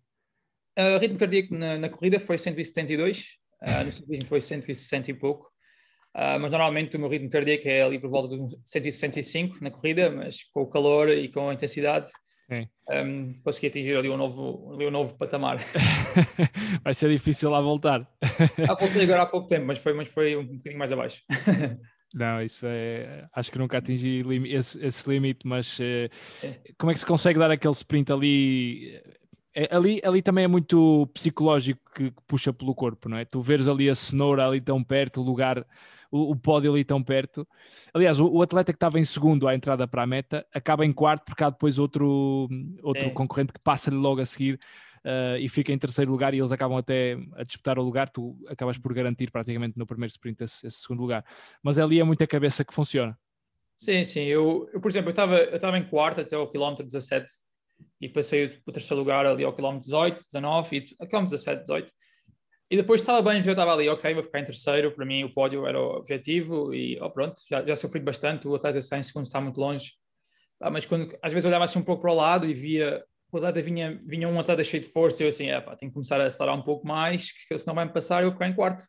[0.78, 5.46] Uh, ritmo cardíaco na, na, corrida foi 172, uh, no ciclismo foi 160 e pouco.
[6.14, 10.10] Uh, mas normalmente o meu ritmo cardíaco é ali por volta de 165 na corrida,
[10.10, 12.10] mas com o calor e com a intensidade
[12.50, 15.58] um, consegui atingir ali um novo, ali um novo patamar.
[16.82, 18.08] Vai ser difícil lá voltar.
[18.68, 21.22] ah, voltei agora há pouco tempo, mas foi, mas foi um bocadinho mais abaixo.
[22.14, 23.26] Não, isso é.
[23.34, 26.08] Acho que nunca atingi esse, esse limite, mas uh,
[26.78, 28.98] como é que se consegue dar aquele sprint ali?
[29.54, 33.26] É, ali, ali também é muito psicológico que, que, puxa pelo corpo, não é?
[33.26, 35.66] Tu veres ali a cenoura ali tão perto, o lugar
[36.10, 37.46] o, o pódio ali tão perto.
[37.92, 40.92] Aliás, o, o, atleta que estava em segundo à entrada para a meta acaba em
[40.92, 42.48] quarto, porque há depois outro,
[42.82, 43.10] outro é.
[43.10, 44.58] concorrente que passa-lhe logo a seguir.
[44.98, 48.36] Uh, e fica em terceiro lugar e eles acabam até a disputar o lugar, tu
[48.48, 51.24] acabas por garantir praticamente no primeiro sprint esse, esse segundo lugar.
[51.62, 53.16] Mas ali é muita cabeça que funciona.
[53.76, 54.24] Sim, sim.
[54.24, 57.30] Eu, eu por exemplo, eu estava eu estava em quarto até ao quilómetro 17
[58.00, 61.92] e passei o terceiro lugar ali ao quilómetro 18, 19 e ao quilómetro 17, 18
[62.70, 65.32] e depois estava bem, já estava ali, ok, vou ficar em terceiro, para mim o
[65.32, 69.02] pódio era o objetivo e oh, pronto, já, já sofri bastante, o atleta está em
[69.02, 69.92] segundo, está muito longe.
[70.60, 73.02] Ah, mas quando às vezes olhava assim um pouco para o lado e via
[73.32, 75.90] o atleta vinha, vinha um atleta cheio de força e eu assim, é pá, tenho
[75.90, 78.48] que começar a acelerar um pouco mais, que senão vai-me passar e eu vou ficar
[78.48, 78.84] em quarto.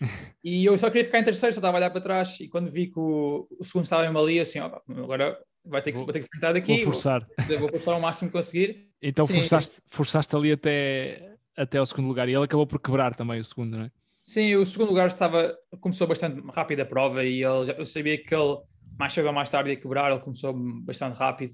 [0.44, 2.70] e eu só queria ficar em terceiro, só estava a olhar para trás e quando
[2.70, 6.06] vi que o, o segundo estava em ali, assim, ó, agora vai ter que, vou,
[6.06, 6.76] vou ter que sprintar daqui.
[6.76, 7.26] Vou forçar.
[7.48, 8.88] Vou, vou forçar o máximo que conseguir.
[9.00, 13.38] Então forçaste, forçaste ali até, até ao segundo lugar e ele acabou por quebrar também
[13.38, 13.90] o segundo, não é?
[14.20, 18.34] Sim, o segundo lugar estava, começou bastante rápido a prova e ele, eu sabia que
[18.34, 18.58] ele
[18.98, 21.52] mais cedo ou mais tarde ia quebrar, ele começou bastante rápido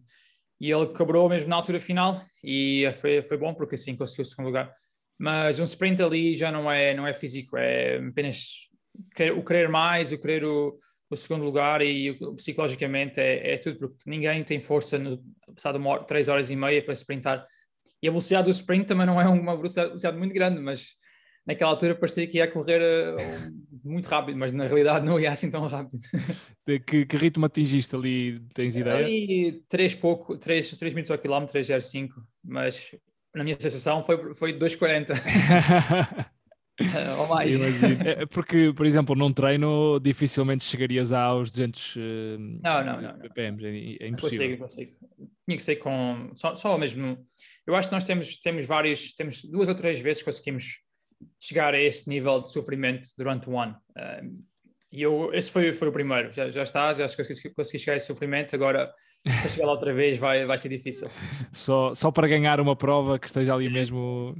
[0.60, 4.26] e ele quebrou mesmo na altura final e foi, foi bom porque assim conseguiu o
[4.26, 4.72] segundo lugar.
[5.18, 8.68] Mas um sprint ali já não é, não é físico, é apenas
[9.36, 10.78] o querer mais, o querer o,
[11.10, 15.18] o segundo lugar e psicologicamente é, é, tudo, porque ninguém tem força no
[15.54, 17.46] passado uma, três horas e meia para sprintar.
[18.02, 20.96] E a velocidade do sprint também não é uma velocidade muito grande, mas
[21.46, 23.52] naquela altura parecia que ia correr uh,
[23.84, 26.00] muito rápido, mas na realidade não ia assim tão rápido.
[26.86, 28.38] Que, que ritmo atingiste ali?
[28.54, 29.04] Tens ideia?
[29.04, 32.10] Ali 3 pouco, 3, 3 minutos ao quilómetro, 3,05,
[32.44, 32.94] mas
[33.34, 35.10] na minha sensação foi, foi 2,40.
[37.18, 37.56] ou mais.
[38.04, 42.00] É, porque, por exemplo, num treino dificilmente chegarias aos 200 uh,
[42.62, 44.58] não, não, não, BPMs, é, é impossível.
[44.58, 44.92] Consigo, consigo.
[45.44, 47.18] Tinha que ser com só, só mesmo.
[47.70, 50.80] Eu acho que nós temos, temos vários, temos duas ou três vezes que conseguimos
[51.38, 53.76] chegar a esse nível de sofrimento durante o ano.
[54.92, 57.96] E eu, esse foi, foi o primeiro, já, já está, já consegui, consegui chegar a
[57.96, 61.08] esse sofrimento, agora para chegar lá outra vez vai, vai ser difícil.
[61.52, 64.34] Só, só para ganhar uma prova que esteja ali mesmo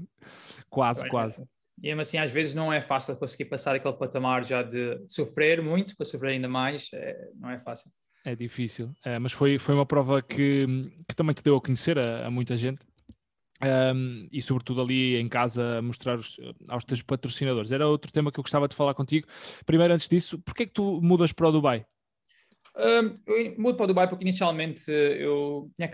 [0.69, 1.45] quase, Bem, quase.
[1.83, 5.62] E mesmo assim, às vezes não é fácil conseguir passar aquele patamar já de sofrer
[5.62, 7.90] muito, para sofrer ainda mais, é, não é fácil.
[8.25, 10.66] É difícil, é, mas foi, foi uma prova que,
[11.09, 12.81] que também te deu a conhecer a, a muita gente.
[13.62, 17.73] Um, e sobretudo ali em casa mostrar os, aos teus patrocinadores.
[17.73, 19.27] Era outro tema que eu gostava de falar contigo.
[19.66, 21.85] Primeiro, antes disso, porquê é que tu mudas para o Dubai?
[22.77, 25.88] Um, eu mudo para o Dubai porque inicialmente eu tinha,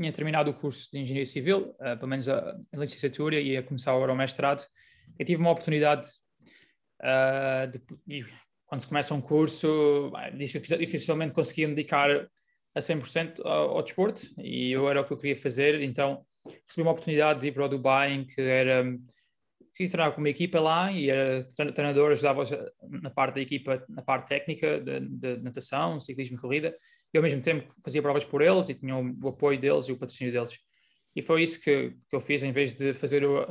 [0.00, 3.62] tinha terminado o curso de Engenharia Civil, uh, pelo menos a, a licenciatura, e ia
[3.64, 4.64] começar agora o mestrado.
[5.18, 6.08] Eu tive uma oportunidade
[7.02, 7.66] uh,
[8.06, 8.24] de,
[8.66, 12.10] quando se começa um curso, dificilmente conseguia me dedicar
[12.74, 16.82] a 100% ao, ao desporto e eu era o que eu queria fazer, então recebi
[16.82, 18.84] uma oportunidade de ir para o Dubai em que era
[19.78, 22.42] queria treinar com uma equipa lá e era treinador, ajudava
[22.88, 26.76] na parte da equipa, na parte técnica de, de natação, ciclismo e corrida,
[27.14, 29.96] e ao mesmo tempo fazia provas por eles e tinha o apoio deles e o
[29.96, 30.58] patrocínio deles.
[31.14, 33.46] E foi isso que, que eu fiz, em vez de fazer o,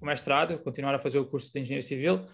[0.00, 2.24] o mestrado, continuar a fazer o curso de Engenharia Civil,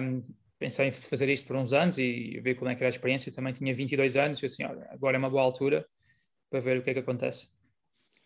[0.00, 0.22] um,
[0.58, 3.28] pensei em fazer isto por uns anos e ver como é que era a experiência.
[3.28, 5.86] Eu também tinha 22 anos e assim, olha, agora é uma boa altura
[6.50, 7.48] para ver o que é que acontece.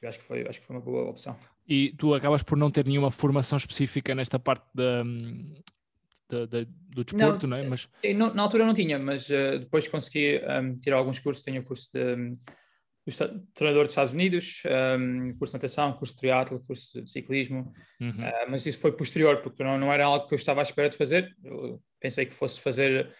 [0.00, 1.37] Eu acho que foi, acho que foi uma boa opção.
[1.66, 5.02] E tu acabas por não ter nenhuma formação específica nesta parte da,
[6.28, 7.68] da, da, do desporto, não, não é?
[7.68, 7.88] Mas...
[8.14, 11.44] Não, na altura não tinha, mas uh, depois consegui um, tirar alguns cursos.
[11.44, 12.38] Tenho o curso de um,
[13.54, 14.62] treinador dos Estados Unidos,
[14.98, 18.11] um, curso de natação, curso de triatlo, curso de ciclismo, uhum.
[18.11, 20.90] uh, mas isso foi posterior, porque não, não era algo que eu estava à espera
[20.90, 21.35] de fazer.
[21.42, 23.11] Eu pensei que fosse fazer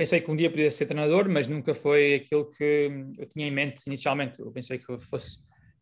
[0.00, 3.50] pensei que um dia podia ser treinador, mas nunca foi aquilo que eu tinha em
[3.50, 4.40] mente inicialmente.
[4.40, 5.40] Eu pensei que eu fosse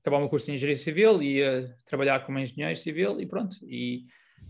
[0.08, 3.56] acabar o meu curso de engenharia civil e uh, trabalhar como engenheiro civil e pronto.
[3.68, 4.04] E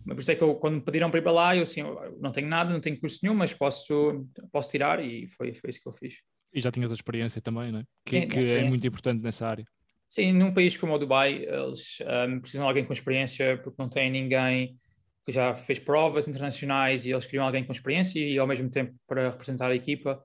[0.06, 1.82] por isso é que eu, quando me pediram para ir para lá, eu assim,
[2.20, 5.80] não tenho nada, não tenho curso nenhum, mas posso, posso tirar e foi, foi isso
[5.80, 6.14] que eu fiz.
[6.52, 7.84] E já tinhas a experiência também, não é?
[8.06, 9.64] Que, que é muito importante nessa área.
[10.06, 13.76] Sim, num país como o Dubai, eles um, eh, precisam de alguém com experiência porque
[13.78, 14.74] não tem ninguém
[15.26, 18.94] que já fez provas internacionais e eles queriam alguém com experiência e ao mesmo tempo
[19.06, 20.24] para representar a equipa.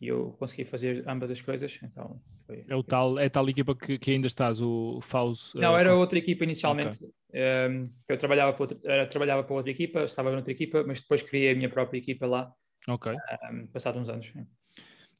[0.00, 1.78] E eu consegui fazer ambas as coisas.
[1.82, 5.52] Então foi, é o tal, é tal equipa que, que ainda estás, o Faus?
[5.54, 6.96] Não, uh, era outra equipa inicialmente.
[6.96, 7.08] Okay.
[7.08, 11.00] Um, ehm, eu trabalhava para, outra, era, trabalhava para outra equipa, estava noutra equipa, mas
[11.00, 12.52] depois criei a minha própria equipa lá.
[12.88, 13.12] Ok.
[13.12, 14.32] Um, ehm, passado uns anos.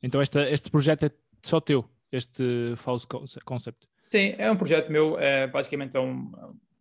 [0.03, 1.11] Então esta, este projeto é
[1.43, 3.07] só teu, este Faus
[3.45, 3.87] Concept?
[3.99, 6.33] Sim, é um projeto meu, é, basicamente é um,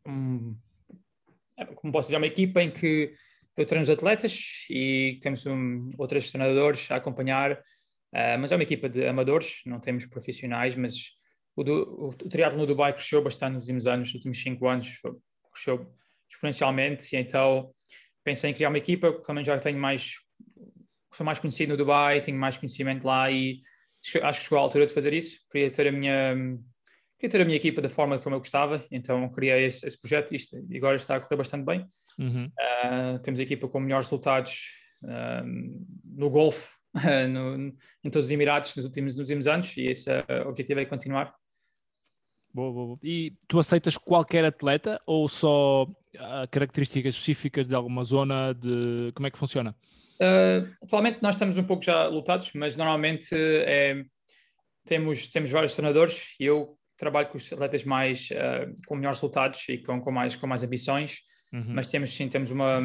[0.05, 0.55] um
[1.57, 3.13] é, como posso dizer, é uma equipa em que
[3.57, 7.61] eu treino os atletas e temos um, outros treinadores a acompanhar,
[8.15, 11.11] uh, mas é uma equipa de amadores, não temos profissionais, mas
[11.55, 14.67] o, do, o, o triatlo no Dubai cresceu bastante nos últimos anos, nos últimos cinco
[14.67, 14.99] anos,
[15.53, 15.93] cresceu
[16.29, 17.71] exponencialmente, e então
[18.23, 20.15] pensei em criar uma equipa, também já tenho mais,
[21.13, 23.61] sou mais conhecido no Dubai, tenho mais conhecimento lá e
[24.21, 26.35] acho que chegou a altura de fazer isso, queria ter a minha
[27.17, 30.35] queria ter a minha equipa da forma como eu gostava, então criei esse, esse projeto
[30.35, 31.85] isto, e agora está a correr bastante bem.
[32.19, 32.45] Uhum.
[32.45, 34.63] Uh, temos a equipa com melhores resultados
[35.03, 35.45] uh,
[36.03, 36.69] no golfe
[37.29, 40.85] no, em todos os Emirados nos últimos, nos últimos anos e esse uh, objetivo é
[40.85, 41.33] continuar.
[42.53, 42.99] Boa, boa, boa.
[43.03, 45.85] E tu aceitas qualquer atleta ou só
[46.49, 48.53] características específicas de alguma zona?
[48.53, 49.75] De como é que funciona?
[50.81, 54.01] atualmente nós estamos um pouco já lutados, mas normalmente é,
[54.85, 59.67] temos, temos vários treinadores e eu trabalho com os atletas mais uh, com melhores resultados
[59.67, 61.19] e com, com, mais, com mais ambições,
[61.51, 61.65] uhum.
[61.67, 62.79] mas temos sim, temos uma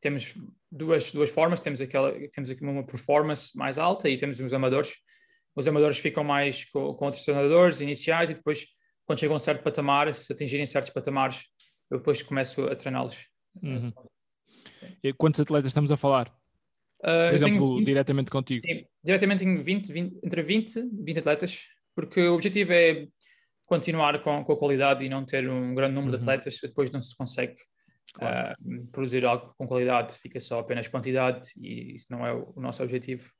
[0.00, 0.34] temos
[0.70, 4.92] duas, duas formas, temos aquela temos aqui uma performance mais alta e temos os amadores.
[5.56, 8.66] Os amadores ficam mais com, com outros treinadores iniciais e depois,
[9.04, 11.44] quando chegam a um certo patamar, se atingirem certos patamares,
[11.90, 13.26] eu depois começo a treiná-los.
[13.62, 13.92] Uhum.
[15.02, 16.28] E quantos atletas estamos a falar?
[17.00, 18.66] Uh, Por exemplo, 20, diretamente contigo?
[18.66, 23.06] Sim, diretamente em 20, 20, entre 20 e 20 atletas, porque o objetivo é
[23.66, 26.18] continuar com, com, a qualidade e não ter um grande número uhum.
[26.18, 27.56] de atletas, depois não se consegue
[28.12, 28.54] claro.
[28.60, 32.60] uh, produzir algo com qualidade, fica só apenas quantidade e isso não é o, o
[32.60, 33.30] nosso objetivo.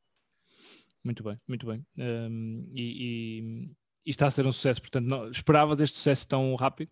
[1.04, 1.84] Muito bem, muito bem.
[1.96, 3.70] Um, e, e,
[4.06, 6.90] e, está a ser um sucesso, portanto, não, esperavas este sucesso tão rápido?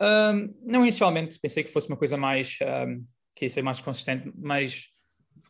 [0.00, 3.04] Um, não inicialmente, pensei que fosse uma coisa mais, um,
[3.34, 4.86] que ia ser mais consistente, mas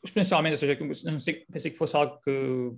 [0.04, 2.72] exponencialmente, ou seja, não sei, pensei que fosse algo que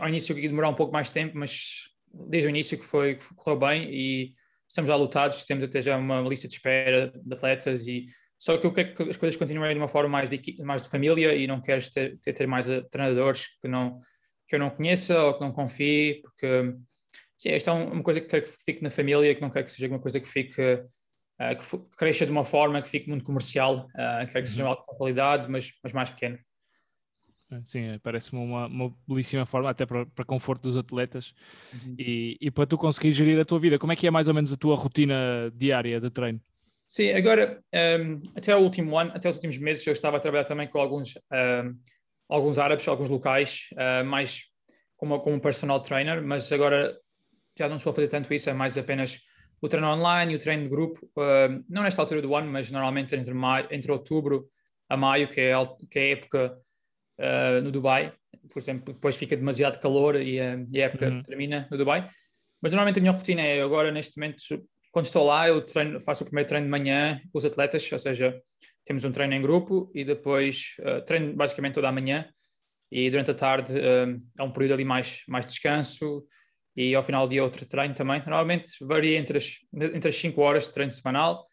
[0.00, 3.34] ao início ia demorar um pouco mais tempo, mas desde o início que foi que
[3.34, 4.34] correu bem e
[4.72, 8.06] estamos já lutados, temos até já uma lista de espera de atletas e
[8.38, 10.88] só que eu quero que as coisas continuem de uma forma mais de, mais de
[10.88, 14.00] família e não quero ter, ter, ter mais treinadores que, não,
[14.48, 16.74] que eu não conheça ou que não confie, porque
[17.36, 19.72] sim, esta é uma coisa que quero que fique na família, que não quero que
[19.72, 23.86] seja uma coisa que fique uh, que cresça de uma forma que fique muito comercial,
[23.90, 24.74] uh, quero que seja uhum.
[24.74, 26.38] com qualidade, mas, mas mais pequeno.
[27.64, 31.34] Sim, é, parece-me uma, uma belíssima forma, até para, para conforto dos atletas
[31.72, 31.94] uhum.
[31.98, 33.78] e, e para tu conseguir gerir a tua vida.
[33.78, 36.40] Como é que é mais ou menos a tua rotina diária de treino?
[36.86, 37.62] Sim, agora,
[38.00, 40.78] um, até o último ano, até os últimos meses, eu estava a trabalhar também com
[40.78, 41.78] alguns, um,
[42.28, 44.42] alguns árabes, alguns locais, uh, mais
[44.96, 46.94] como, como personal trainer, mas agora
[47.58, 49.20] já não estou a fazer tanto isso, é mais apenas
[49.60, 52.70] o treino online e o treino de grupo, uh, não nesta altura do ano, mas
[52.70, 54.48] normalmente entre, maio, entre outubro
[54.88, 55.54] a maio, que é,
[55.90, 56.58] que é a época
[57.22, 58.12] uh, no Dubai,
[58.50, 61.22] por exemplo, depois fica demasiado calor e, uh, e a época uhum.
[61.22, 62.08] termina no Dubai.
[62.60, 64.36] Mas normalmente a minha rotina é agora, neste momento,
[64.92, 67.98] quando estou lá, eu treino, faço o primeiro treino de manhã com os atletas, ou
[67.98, 68.38] seja,
[68.84, 72.28] temos um treino em grupo e depois uh, treino basicamente toda a manhã
[72.90, 76.24] e durante a tarde uh, é um período ali mais, mais descanso
[76.76, 78.18] e ao final do dia outro treino também.
[78.18, 81.46] Normalmente varia entre as, entre as 5 horas de treino semanal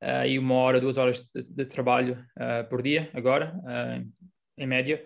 [0.00, 2.24] uh, e uma hora, duas horas de, de trabalho
[2.70, 3.54] por dia agora,
[4.58, 5.04] em média.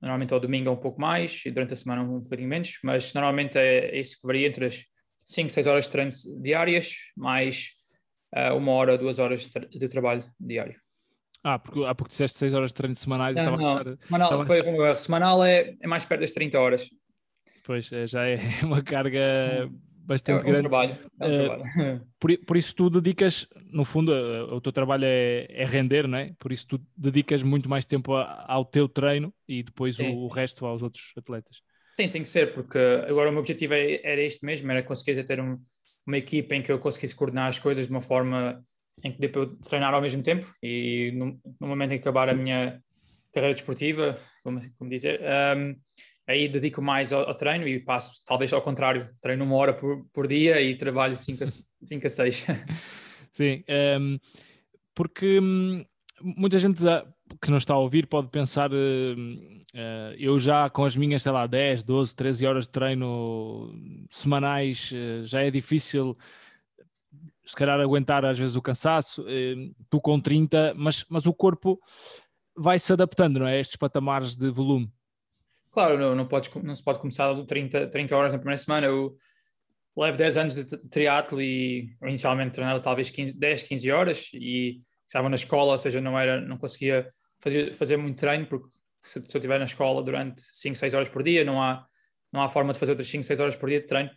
[0.00, 3.12] Normalmente ao domingo é um pouco mais e durante a semana um bocadinho menos, mas
[3.14, 4.84] normalmente é, isso que varia entre as
[5.24, 7.70] 5, 6 horas de treino diárias, mais
[8.34, 10.78] uh, uma hora, duas horas de, tra de, trabalho diário.
[11.42, 13.36] Ah, porque há pouco disseste 6 horas de treino semanais.
[13.36, 13.78] Não, não.
[13.78, 13.96] Achar...
[14.00, 14.46] Semanal, estava...
[14.46, 16.90] foi, semanal é, é mais perto das 30 horas.
[17.64, 20.68] Pois, é, já é uma carga hum bastante é, um grande.
[20.68, 22.06] Trabalho, é um uh, trabalho.
[22.18, 26.18] Por, por, isso tu dedicas, no fundo, uh, o teu trabalho é, é, render, não
[26.18, 26.32] é?
[26.38, 30.28] Por isso tu dedicas muito mais tempo a, ao teu treino e depois o, o,
[30.28, 31.60] resto aos outros atletas.
[31.94, 35.22] Sim, tem que ser, porque agora o meu objetivo é, era este mesmo, era conseguir
[35.24, 35.58] ter um,
[36.06, 38.64] uma equipa em que eu conseguisse coordenar as coisas de uma forma
[39.02, 42.02] em que dê para eu treinar ao mesmo tempo e no, no momento em que
[42.02, 42.80] acabar a minha
[43.32, 45.20] carreira desportiva, como, como dizer,
[45.56, 45.76] um,
[46.26, 50.04] aí dedico mais ao, ao, treino e passo, talvez ao contrário, treino uma hora por,
[50.12, 52.46] por dia e trabalho 5 a 6.
[53.32, 54.18] Sim, um, ehm,
[54.94, 55.84] porque hum,
[56.20, 56.82] muita gente
[57.40, 58.76] que não está a ouvir pode pensar, uh,
[60.18, 63.72] eu já com as minhas, sei lá, 10, 12, 13 horas de treino
[64.10, 66.16] semanais, uh, já é difícil
[67.44, 69.24] se calhar aguentar às vezes o cansaço,
[69.88, 71.78] tu com 30, mas, mas o corpo
[72.56, 73.52] vai se adaptando, não é?
[73.52, 74.90] A estes patamares de volume.
[75.76, 78.86] Claro, não, não, podes, não se pode começar 30, 30 horas na primeira semana.
[78.86, 79.14] Eu
[79.94, 85.28] levo 10 anos de triatlo e inicialmente treinava talvez 15, 10, 15 horas e estava
[85.28, 87.10] na escola, ou seja, não, era, não conseguia
[87.42, 88.68] fazer, fazer muito treino, porque
[89.02, 91.84] se, se eu estiver na escola durante 5, 6 horas por dia, não há,
[92.32, 94.08] não há forma de fazer outras 5, 6 horas por dia de treino.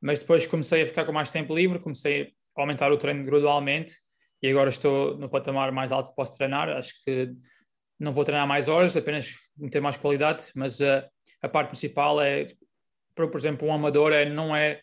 [0.00, 3.94] Mas depois comecei a ficar com mais tempo livre, comecei a aumentar o treino gradualmente
[4.40, 6.68] e agora estou no patamar mais alto que posso treinar.
[6.68, 7.32] Acho que
[7.98, 11.02] não vou treinar mais horas, apenas meter mais qualidade, mas uh,
[11.42, 12.46] a parte principal é,
[13.14, 14.80] por, por exemplo, um amador é, não é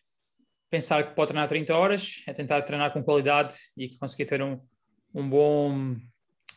[0.70, 4.60] pensar que pode treinar 30 horas, é tentar treinar com qualidade e conseguir ter um,
[5.14, 5.96] um bom.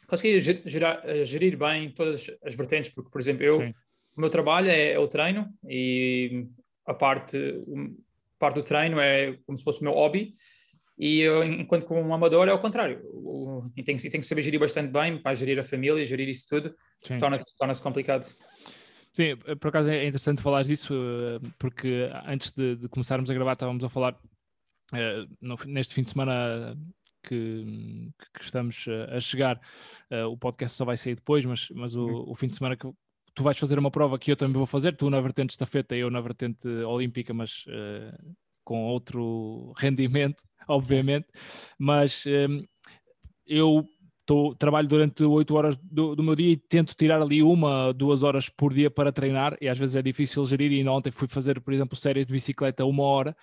[0.06, 3.60] conseguir gerar, eh, gerir bem todas as vertentes, porque, por exemplo, eu,
[4.16, 6.46] o meu trabalho é, é, o treino e
[6.84, 10.32] a parte, a parte do treino é como se fosse o meu hobby
[10.98, 13.00] e eu, enquanto como um amador é o contrário.
[13.76, 16.74] E tem, tem que saber gerir bastante bem para gerir a família, gerir isso tudo,
[17.20, 18.26] torna-se torna complicado.
[19.12, 23.52] Sim, por acaso é interessante falar disso, eh, porque antes de, de começarmos a gravar
[23.52, 26.76] estávamos a falar uh, no, neste fim de semana
[27.22, 27.64] que,
[28.34, 29.60] que estamos a chegar,
[30.12, 32.30] uh, o podcast só vai sair depois, mas, mas o, uhum.
[32.30, 32.88] o fim de semana que
[33.34, 36.10] tu vais fazer uma prova que eu também vou fazer, tu na vertente estafeta, eu
[36.10, 38.36] na vertente olímpica, mas uh,
[38.68, 41.26] com outro rendimento, obviamente,
[41.78, 42.62] mas um,
[43.46, 43.88] eu
[44.26, 48.22] tô, trabalho durante 8 horas do, do, meu dia e tento tirar ali uma, duas
[48.22, 51.62] horas por dia para treinar, e às vezes é difícil gerir, e ontem fui fazer,
[51.62, 53.34] por exemplo, séries de bicicleta uma hora,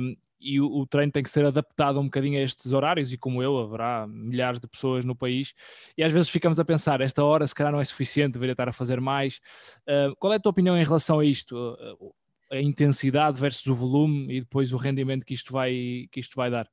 [0.00, 3.18] um, e o, o, treino tem que ser adaptado um bocadinho a estes horários, e
[3.18, 5.52] como eu, haverá milhares de pessoas no país,
[5.96, 8.68] e às vezes ficamos a pensar, esta hora se calhar não é suficiente, deveria estar
[8.68, 9.40] a fazer mais.
[9.80, 11.56] Uh, qual é a tua opinião em relação a isto?
[12.00, 12.14] Uh,
[12.50, 16.50] a intensidade versus o volume e depois o rendimento que isto vai, que isto vai
[16.50, 16.68] dar?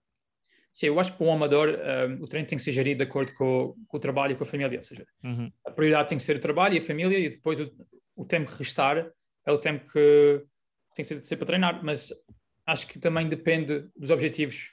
[0.72, 3.10] Sim, eu acho que para um amador um, o treino tem que ser gerido de
[3.10, 5.50] acordo com, com, o trabalho e com a família, ou seja, uhum.
[5.66, 7.72] a prioridade tem que ser o trabalho e a família e depois o,
[8.16, 9.10] o tempo que restar
[9.46, 10.44] é o tempo que
[10.94, 12.12] tem que ser, ser, para treinar, mas
[12.66, 14.72] acho que também depende dos objetivos.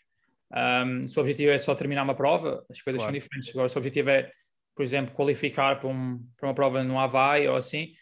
[0.52, 3.12] Um, se o objetivo é só terminar uma prova, as coisas claro.
[3.12, 3.50] são diferentes.
[3.50, 4.30] Agora, se o objetivo é,
[4.74, 7.92] por exemplo, qualificar para, um, para uma prova no Havaí ou assim,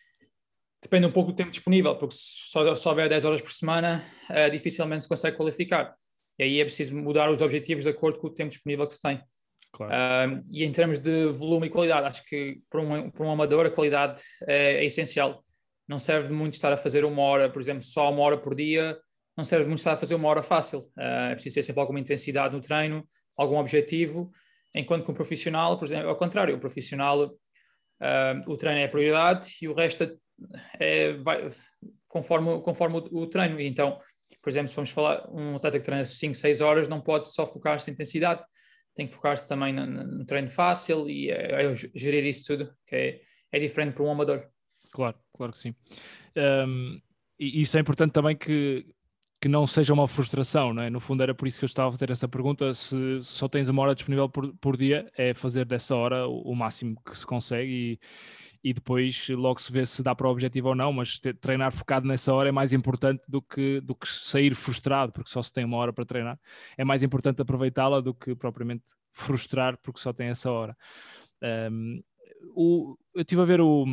[0.82, 4.50] depende um pouco do tempo disponível, porque se só, houver 10 horas por semana, uh,
[4.50, 5.94] dificilmente se consegue qualificar.
[6.38, 9.02] E aí é preciso mudar os objetivos de acordo com o tempo disponível que se
[9.02, 9.20] tem.
[9.72, 9.92] Claro.
[9.92, 13.66] Uh, e em termos de volume e qualidade, acho que para um, para um amador
[13.66, 15.44] a qualidade é, é, essencial.
[15.86, 18.98] Não serve muito estar a fazer uma hora, por exemplo, só uma hora por dia,
[19.36, 20.80] não serve muito estar a fazer uma hora fácil.
[20.96, 24.32] Uh, é preciso ter sempre alguma intensidade no treino, algum objetivo,
[24.74, 27.32] enquanto que um profissional, por exemplo, ao contrário, o profissional, uh,
[28.50, 30.04] o treino é a prioridade e o resto
[30.78, 31.50] é vai,
[32.08, 33.60] conforme, conforme o, o, treino.
[33.60, 33.96] Então,
[34.42, 37.46] por exemplo, se formos falar, um atleta que treina 5, 6 horas não pode só
[37.46, 38.42] focar-se em intensidade,
[38.94, 42.96] tem que focar-se também no, no, treino fácil e é, é, gerir isso tudo, que
[42.96, 43.20] é,
[43.52, 44.46] é diferente para um amador.
[44.90, 45.74] Claro, claro que sim.
[46.36, 47.00] Um,
[47.38, 48.84] e isso é importante também que,
[49.40, 50.90] que não seja uma frustração, não é?
[50.90, 53.48] No fundo era por isso que eu estava a fazer essa pergunta, se, se só
[53.48, 57.16] tens uma hora disponível por, por dia, é fazer dessa hora o, o máximo que
[57.16, 58.00] se consegue e,
[58.62, 62.06] e depois logo se vê se dá para o objetivo ou não, mas treinar focado
[62.06, 65.64] nessa hora é mais importante do que, do que sair frustrado, porque só se tem
[65.64, 66.38] uma hora para treinar.
[66.76, 70.76] É mais importante aproveitá-la do que propriamente frustrar porque só tem essa hora.
[71.70, 72.02] Um,
[72.54, 73.86] o, eu estive a ver o,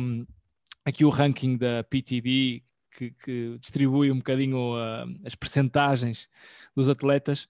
[0.84, 6.28] aqui o ranking da PTD que, que distribui um bocadinho uh, as percentagens
[6.74, 7.48] dos atletas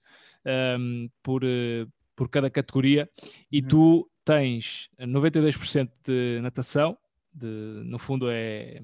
[0.79, 3.09] um, por, uh, por cada categoria
[3.51, 3.67] e uhum.
[3.67, 6.97] tu tens 92% de natação,
[7.39, 8.81] de, no fundo é,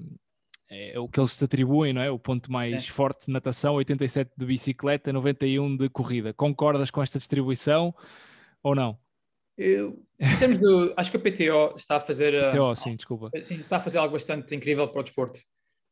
[0.68, 2.10] é o que eles se atribuem, não é?
[2.10, 2.90] O ponto mais é.
[2.90, 6.32] forte de natação, 87 de bicicleta, 91 de corrida.
[6.32, 7.94] Concordas com esta distribuição
[8.62, 8.98] ou não?
[9.56, 13.30] Eu, em termos de, acho que a PTO está a fazer PTO, uh, sim, desculpa.
[13.42, 15.38] Sim, está a fazer algo bastante incrível para o desporto.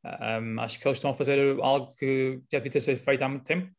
[0.04, 3.28] Um, acho que eles estão a fazer algo que já devia ter sido feito há
[3.28, 3.70] muito tempo,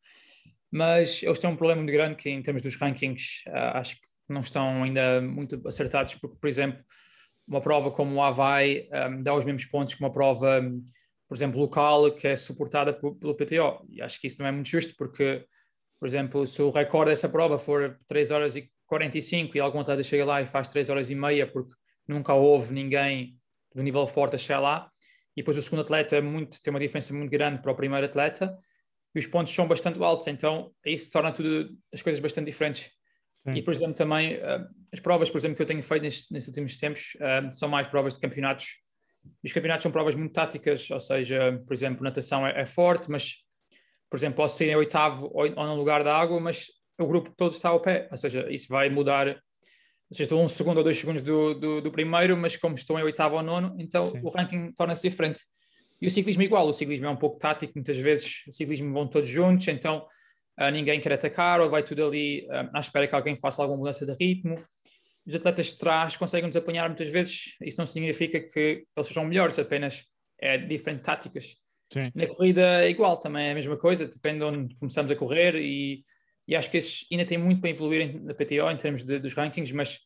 [0.72, 4.08] mas eles têm um problema muito grande que em termos dos rankings, uh, acho que
[4.28, 6.84] não estão ainda muito acertados, porque, por exemplo,
[7.48, 10.62] uma prova como o Havaí um, dá os mesmos pontos que uma prova,
[11.28, 13.86] por exemplo, local, que é suportada pelo PTO.
[13.90, 15.46] E acho que isso não é muito justo, porque,
[16.00, 20.04] por exemplo, se o recorde dessa prova for 3 horas e 45 e algum atleta
[20.04, 21.74] chega lá e faz 3 horas e meia, porque
[22.08, 23.38] nunca houve ninguém
[23.74, 24.92] do nível forte a chegar lá,
[25.36, 28.06] e depois o segundo atleta é muito, tem uma diferença muito grande para o primeiro
[28.06, 28.58] atleta,
[29.14, 32.90] e os pontos são bastante altos, então isso torna tudo as coisas bastante diferentes.
[33.46, 33.54] Sim.
[33.54, 36.48] E, por exemplo, também uh, as provas, por exemplo, que eu tenho feito nestes, nestes
[36.48, 38.78] últimos tempos uh, são mais provas de campeonatos.
[39.44, 43.10] E os campeonatos são provas muito táticas, ou seja, por exemplo, natação é, é forte,
[43.10, 43.36] mas,
[44.10, 46.68] por exemplo, posso ser em oitavo ou, ou no lugar da água, mas
[47.00, 49.28] o grupo todo está ao pé, ou seja, isso vai mudar.
[49.28, 49.36] Ou
[50.12, 53.04] seja, estou um segundo ou dois segundos do, do, do primeiro, mas como estou em
[53.04, 54.22] oitavo ou nono, então Sim.
[54.24, 55.42] o ranking torna-se diferente.
[56.02, 58.92] E o ciclismo é igual, o ciclismo é um pouco tático, muitas vezes o ciclismo
[58.94, 60.06] vão todos juntos, então
[60.72, 64.06] ninguém quer atacar ou vai tudo ali uh, à espera que alguém faça alguma mudança
[64.06, 64.56] de ritmo.
[65.26, 69.26] Os atletas de trás conseguem nos apanhar muitas vezes, isso não significa que eles sejam
[69.26, 70.06] melhores, apenas
[70.40, 71.56] é diferentes táticas.
[71.92, 72.12] Sim.
[72.14, 75.56] Na corrida é igual, também é a mesma coisa, depende de onde começamos a correr
[75.56, 76.04] e,
[76.48, 79.34] e acho que esses ainda tem muito para evoluir na PTO em termos de, dos
[79.34, 80.00] rankings, mas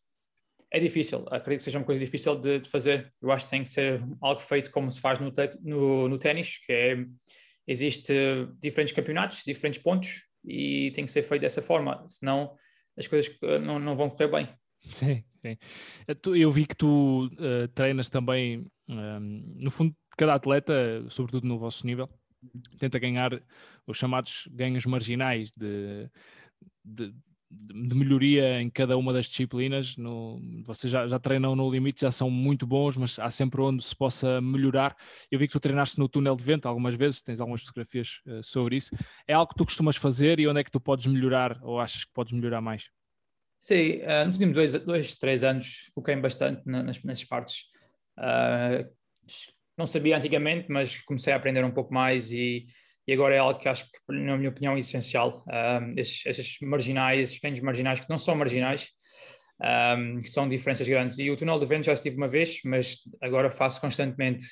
[0.72, 3.12] é difícil, acredito que seja uma coisa difícil de, de, fazer.
[3.22, 6.60] Eu acho que tem que ser algo feito como se faz no, no, no ténis,
[6.60, 6.98] que é,
[7.68, 8.14] existe
[8.62, 12.56] diferentes campeonatos, diferentes pontos e tem que ser feito dessa forma, senão
[12.98, 14.48] as coisas não, não vão correr bem.
[14.94, 15.58] Sim, sim.
[16.38, 21.58] Eu vi que tu uh, treinas também, um, ehm, no fundo, cada atleta, sobretudo no
[21.58, 22.10] vosso nível,
[22.78, 23.42] tenta ganhar
[23.86, 26.10] os chamados ganhos marginais de,
[26.84, 27.14] de,
[27.52, 29.98] de melhoria em cada uma das disciplinas.
[29.98, 33.84] No, vocês já, já, treinam no limite, já são muito bons, mas há sempre onde
[33.84, 34.96] se possa melhorar.
[35.32, 38.44] Eu vi que tu treinaste no túnel de vento algumas vezes, tens algumas fotografias uh,
[38.44, 38.96] sobre isso.
[39.28, 42.06] É algo que tu costumas fazer e onde é que tu podes melhorar ou achas
[42.06, 42.90] que podes melhorar mais?
[43.58, 47.64] Sim, uh, nos últimos dois, dois, três anos foquei bastante nas, nessas partes.
[48.18, 48.88] Uh,
[49.76, 52.68] não sabia antigamente, mas comecei a aprender um pouco mais e,
[53.10, 55.44] e agora é algo que acho que, na minha opinião, é essencial.
[55.48, 58.90] Um, esses, esses marginais, esses ganhos marginais que não são marginais,
[59.98, 61.18] um, que são diferenças grandes.
[61.18, 64.46] E o túnel de vento já estive uma vez, mas agora faço constantemente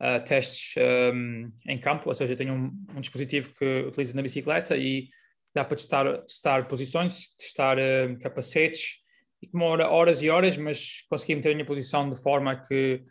[0.00, 0.74] uh, testes
[1.12, 5.08] um, em campo, ou seja, tenho um, um dispositivo que utilizo na bicicleta e
[5.52, 9.00] dá para testar, testar posições, testar uh, capacetes,
[9.42, 13.02] e demora horas e horas, mas consegui meter a minha posição de forma que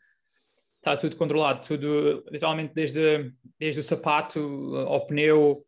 [0.80, 4.40] está tudo controlado, tudo, literalmente desde, desde o sapato
[4.88, 5.66] ao pneu,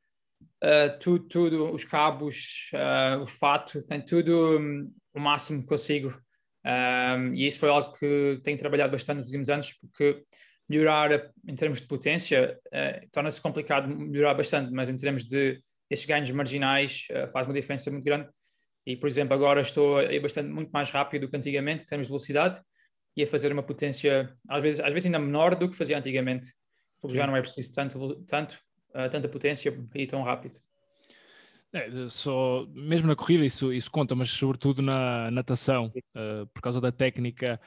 [0.64, 6.18] uh, tudo, tudo, os cabos, uh, o fato, tem tudo um, o máximo que consigo.
[6.66, 10.24] Um, e isso foi algo que tenho trabalhado bastante nos últimos anos, porque
[10.70, 16.08] melhorar em termos de potência uh, torna-se complicado melhorar bastante, mas em termos de estes
[16.08, 18.30] ganhos marginais faz uma diferença muito grande.
[18.88, 22.12] E, por exemplo, agora estou bastante muito mais rápido do que antigamente, em termos de
[22.12, 22.62] velocidade,
[23.16, 26.54] e a fazer uma potência, às vezes, às vezes ainda menor do que fazia antigamente,
[27.02, 28.60] porque já não é preciso tanto, tanto,
[28.90, 30.58] uh, tanta potência e tão rápido.
[31.74, 36.82] É, só, mesmo na corrida isso, isso conta, mas sobretudo na natação, uh, por causa
[36.82, 37.62] da técnica,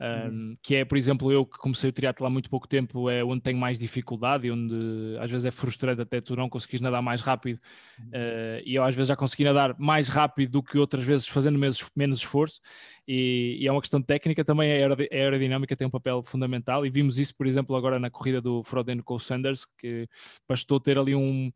[0.00, 0.56] uh, uhum.
[0.62, 3.42] que é, por exemplo, eu que comecei o triatlo há muito pouco tempo, é onde
[3.42, 7.20] tenho mais dificuldade e onde às vezes é frustrante até tu não conseguires nadar mais
[7.20, 11.26] rápido, uh, e eu às vezes já consegui nadar mais rápido do que outras vezes
[11.26, 12.60] fazendo menos, menos esforço,
[13.08, 17.18] e, e é uma questão técnica, também a aerodinâmica tem um papel fundamental, e vimos
[17.18, 20.06] isso, por exemplo, agora na corrida do Froden com o Sanders, que
[20.48, 21.50] bastou ter ali um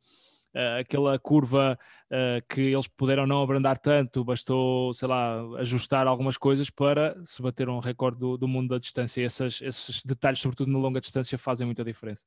[0.54, 6.36] uh, aquela curva uh, que eles puderam não abrandar tanto, bastou, sei lá, ajustar algumas
[6.36, 9.24] coisas para se bater um recorde do, do mundo da distância.
[9.24, 12.24] Essas, esses detalhes, sobretudo na longa distância, fazem muita diferença.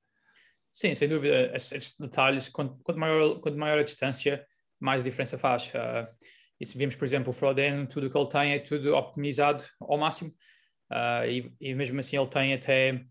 [0.72, 1.56] Sim, sem dúvida.
[1.56, 4.46] Esses detalhes, quanto, quanto, maior, quanto maior a distância,
[4.80, 5.68] mais diferença faz.
[5.68, 6.08] Uh,
[6.60, 9.98] e se vimos, por exemplo, o Froden, tudo que ele tem é tudo optimizado ao
[9.98, 10.32] máximo.
[10.92, 13.06] Uh, e, e, mesmo assim ele tem até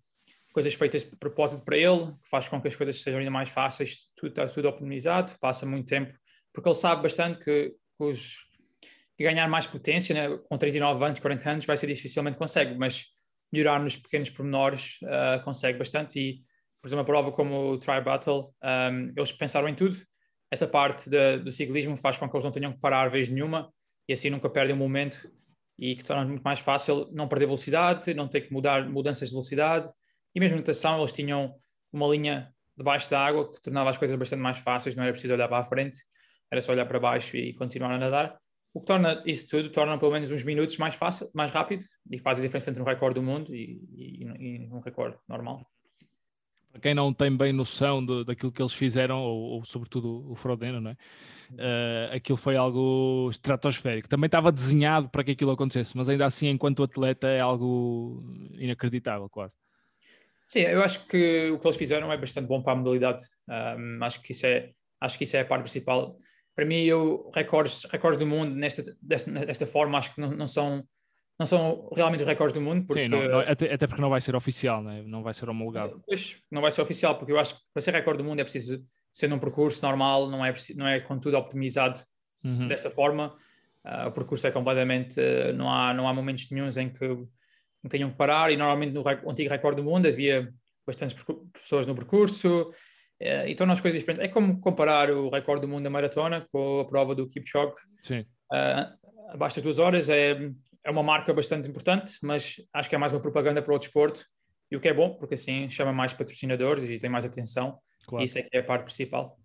[0.54, 3.50] coisas feitas de propósito para ele, que faz com que as coisas sejam ainda mais
[3.50, 6.16] fáceis, tudo está tudo optimizado, passa muito tempo,
[6.52, 8.36] porque ele sabe bastante que, que os
[9.16, 13.04] que ganhar mais potência, né, com 39 anos, 40 anos, vai ser dificilmente consegue, mas
[13.52, 16.18] melhorar nos pequenos pormenores uh, consegue bastante.
[16.18, 16.34] E,
[16.80, 19.96] por exemplo, uma prova como o Tri Battle, um, eles pensaram em tudo,
[20.50, 23.72] essa parte de, do ciclismo faz com que eles não tenham que parar vez nenhuma
[24.08, 25.28] e assim nunca perdem um momento
[25.78, 29.34] e que torna muito mais fácil não perder velocidade, não ter que mudar mudanças de
[29.34, 29.90] velocidade,
[30.34, 31.54] e mesmo natação, eles tinham
[31.92, 35.34] uma linha debaixo da água que tornava as coisas bastante mais fáceis, não era preciso
[35.34, 36.00] olhar para a frente,
[36.50, 38.36] era só olhar para baixo e continuar a nadar.
[38.72, 42.18] O que torna isso tudo, torna pelo menos uns minutos mais fácil, mais rápido e
[42.18, 45.64] faz a diferença entre um recorde do mundo e, e, e um recorde normal.
[46.72, 50.34] Para quem não tem bem noção do, daquilo que eles fizeram, ou, ou sobretudo o
[50.34, 50.96] Frodeno, não é?
[51.52, 54.08] Uh, aquilo foi algo estratosférico.
[54.08, 58.24] Também estava desenhado para que aquilo acontecesse, mas ainda assim, enquanto atleta, é algo
[58.54, 59.54] inacreditável, quase.
[60.46, 63.22] Sim, eu acho que o que eles fizeram é bastante bom para a modalidade.
[63.48, 64.70] Um, acho, que isso é,
[65.00, 66.16] acho que isso é a parte principal.
[66.54, 70.46] Para mim, eu, recordes, recordes do mundo nesta, desta, desta forma, acho que não, não
[70.46, 70.84] são
[71.38, 72.86] não são realmente os recordes do mundo.
[72.86, 73.04] Porque...
[73.04, 75.02] Sim, não, não, até, até, porque não vai ser oficial, né?
[75.04, 76.00] não vai ser homologado.
[76.06, 78.44] Pois, não vai ser oficial, porque eu acho que para ser recorde do mundo é
[78.44, 82.00] preciso ser num percurso normal, não é, não é com tudo optimizado
[82.44, 82.68] uhum.
[82.68, 83.34] dessa forma.
[83.84, 85.20] Uh, o percurso é completamente.
[85.20, 87.04] Uh, não, há, não há momentos nenhums em que
[87.84, 90.48] que tenham que parar, e normalmente no antigo recorde do mundo havia
[90.86, 91.16] bastantes
[91.52, 92.70] pessoas no percurso,
[93.20, 94.24] uh, e torna as coisas diferentes.
[94.24, 97.74] É como comparar o recorde do mundo da maratona com a prova do Kipchoge.
[98.02, 98.20] Sim.
[98.52, 100.36] Uh, abaixo das duas horas é,
[100.82, 104.24] é uma marca bastante importante, mas acho que é mais uma propaganda para o desporto.
[104.70, 107.78] E o que é bom, porque assim chama mais patrocinadores e tem mais atenção.
[108.06, 108.24] Claro.
[108.24, 109.38] Isso é que é a parte principal.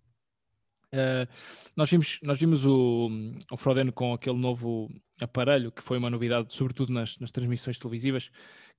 [0.92, 1.26] Uh,
[1.76, 3.08] nós vimos, nós vimos o,
[3.50, 8.30] o Frodeno com aquele novo aparelho, que foi uma novidade, sobretudo nas, nas transmissões televisivas,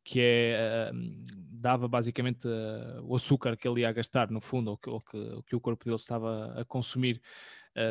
[0.04, 4.78] que é, uh, dava basicamente uh, o açúcar que ele ia gastar, no fundo, ou
[4.78, 7.22] que, ou que, ou que o corpo dele estava a consumir.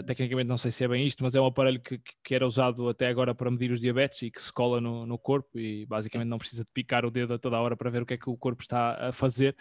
[0.06, 2.86] tecnicamente não sei se é bem isto, mas é um aparelho que, que, era usado
[2.90, 6.28] até agora para medir os diabetes e que se cola no, no, corpo e basicamente
[6.28, 8.18] não precisa de picar o dedo a toda a hora para ver o que é
[8.18, 9.56] que o corpo está a fazer.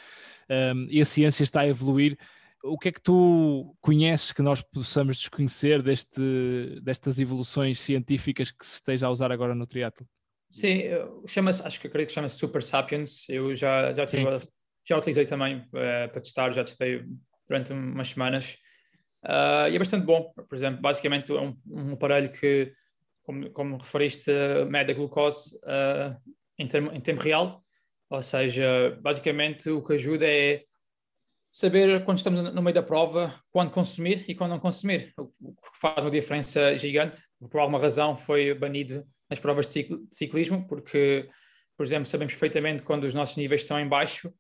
[0.50, 2.18] Um, e a ciência está a evoluir
[2.64, 8.66] o que é que tu conheces que nós possamos desconhecer deste, destas evoluções científicas que
[8.66, 10.08] se esteja a usar agora no triatlo?
[10.50, 10.82] Sim,
[11.28, 13.30] chama-se, acho que acredito que chama-se Super Sapiens.
[13.30, 14.26] Eu já, já, tive,
[14.88, 17.04] já utilizei também uh, para testar, já testei
[17.48, 18.58] durante umas semanas.
[19.24, 20.34] Uh, e é bastante bom.
[20.34, 22.74] Por exemplo, basicamente é um, um aparelho que,
[23.22, 24.32] como, como referiste,
[24.70, 26.18] mede a glucose uh,
[26.58, 27.62] em, termo, em tempo real.
[28.10, 30.64] Ou seja, basicamente o que ajuda é
[31.52, 35.80] saber quando estamos no meio da prova, quando consumir e quando não consumir, o que
[35.80, 37.22] faz uma diferença gigante.
[37.50, 41.28] Por alguma razão foi banido nas provas de ciclismo, porque,
[41.78, 44.34] por exemplo, sabemos perfeitamente quando os nossos níveis estão em baixo,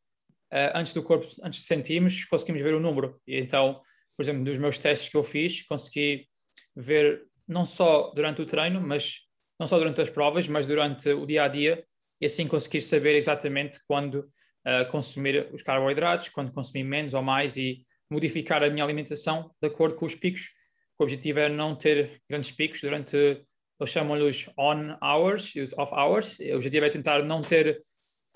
[0.51, 3.19] eh, antes do corpo, antes de sentirmos, conseguimos ver o número.
[3.27, 3.81] E então,
[4.15, 6.27] por exemplo, dos meus testes que eu fiz, consegui
[6.75, 9.21] ver não só durante o treino, mas
[9.59, 11.83] não só durante as provas, mas durante o dia a dia,
[12.21, 14.29] e assim conseguir saber exatamente quando
[14.65, 19.67] uh, consumir os carboidratos, quando consumir menos ou mais e modificar a minha alimentação de
[19.67, 20.49] acordo com os picos.
[20.97, 25.73] O objetivo é não ter grandes picos durante, eles chamam-lhe os on hours e os
[25.77, 26.39] off hours.
[26.39, 27.81] O objetivo é tentar não ter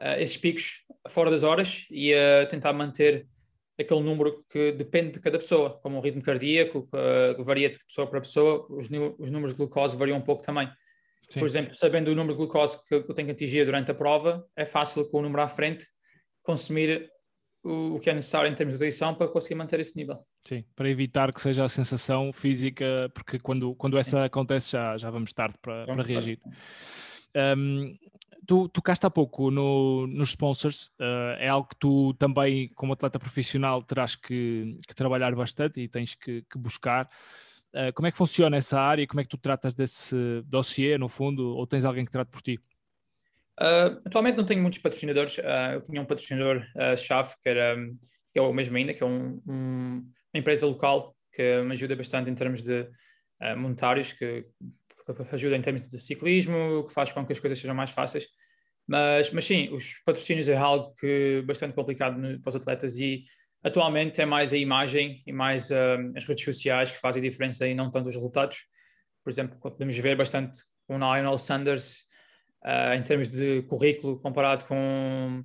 [0.02, 3.28] uh, esses picos fora das horas e uh, tentar manter
[3.80, 6.88] aquele número que depende de cada pessoa, como o ritmo cardíaco,
[7.36, 10.70] que varia de pessoa para pessoa, os, os números de glucose variam um pouco também.
[11.28, 11.40] Sim.
[11.40, 14.46] Por exemplo, sabendo o número de glucose que eu tenho que atingir durante a prova,
[14.56, 15.88] é fácil com o número à frente
[16.44, 17.10] consumir
[17.64, 20.20] o, que é necessário em termos de nutrição para conseguir manter esse nível.
[20.42, 24.26] Sim, para evitar que seja a sensação física, porque quando, quando essa Sim.
[24.26, 26.40] acontece já, já vamos tarde para, vamos para reagir.
[27.58, 27.98] Um,
[28.46, 33.18] tu tocaste há pouco no, nos sponsors, uh, é algo que tu também, como atleta
[33.18, 37.08] profissional, terás que, que trabalhar bastante e tens que, que buscar.
[37.74, 39.08] Uh, como é que funciona essa área?
[39.08, 40.16] Como é que tu tratas desse
[40.46, 42.60] dossiê, no fundo, ou tens alguém que trate por ti?
[43.60, 45.38] Uh, atualmente não tenho muitos patrocinadores.
[45.38, 47.76] Uh, eu tinha um patrocinador-chave, uh, que, era,
[48.32, 51.96] que é o mesmo ainda, que é um, um, uma empresa local que me ajuda
[51.96, 52.88] bastante em termos de
[53.58, 54.46] monetários, que,
[55.06, 58.28] que, ajuda em termos de ciclismo, que faz com que as coisas sejam mais fáceis.
[58.88, 63.24] Mas, mas sim, os patrocínios é algo que bastante complicado no, para os atletas e
[63.64, 67.92] atualmente é mais a imagem e mais as redes sociais que fazem diferença e não
[67.92, 68.60] tanto os resultados.
[69.24, 72.04] Por exemplo, podemos ver bastante com o Lionel Sanders
[72.66, 75.44] uh, em termos de currículo comparado com,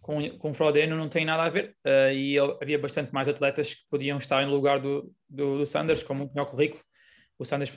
[0.00, 3.82] com, com Frodeno não tem nada a ver uh, e havia bastante mais atletas que
[3.90, 6.82] podiam estar em lugar do, do, do Sanders com muito melhor currículo.
[7.38, 7.76] O Sanders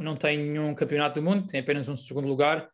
[0.00, 2.68] não tem nenhum campeonato do mundo, tem apenas um segundo lugar,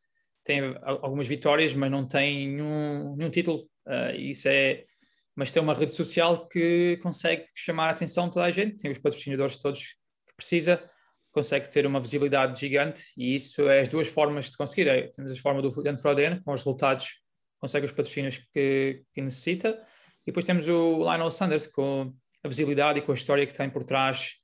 [0.44, 3.68] tem algumas vitórias, mas não tem nenhum, nenhum título.
[3.86, 4.84] Uh, isso é,
[5.34, 8.90] mas tem uma rede social que consegue chamar a atenção de toda a gente, tem
[8.90, 9.80] os patrocinadores todos
[10.26, 10.82] que precisa
[11.32, 14.88] consegue ter uma visibilidade gigante e isso é as duas formas de conseguir.
[14.88, 17.20] É, temos a forma do Gant Frodeno, com os resultados,
[17.58, 19.80] consegue os patrocínios que, que, necessita,
[20.22, 22.14] e depois temos o Lionel Sanders com
[22.44, 24.34] a visibilidade e com a história que tem por trás,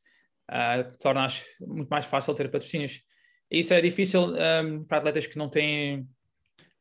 [0.51, 1.27] uh, torna
[1.61, 3.01] muito mais fácil ter patrocínios.
[3.51, 6.01] E isso é difícil um, para atletas que não têm,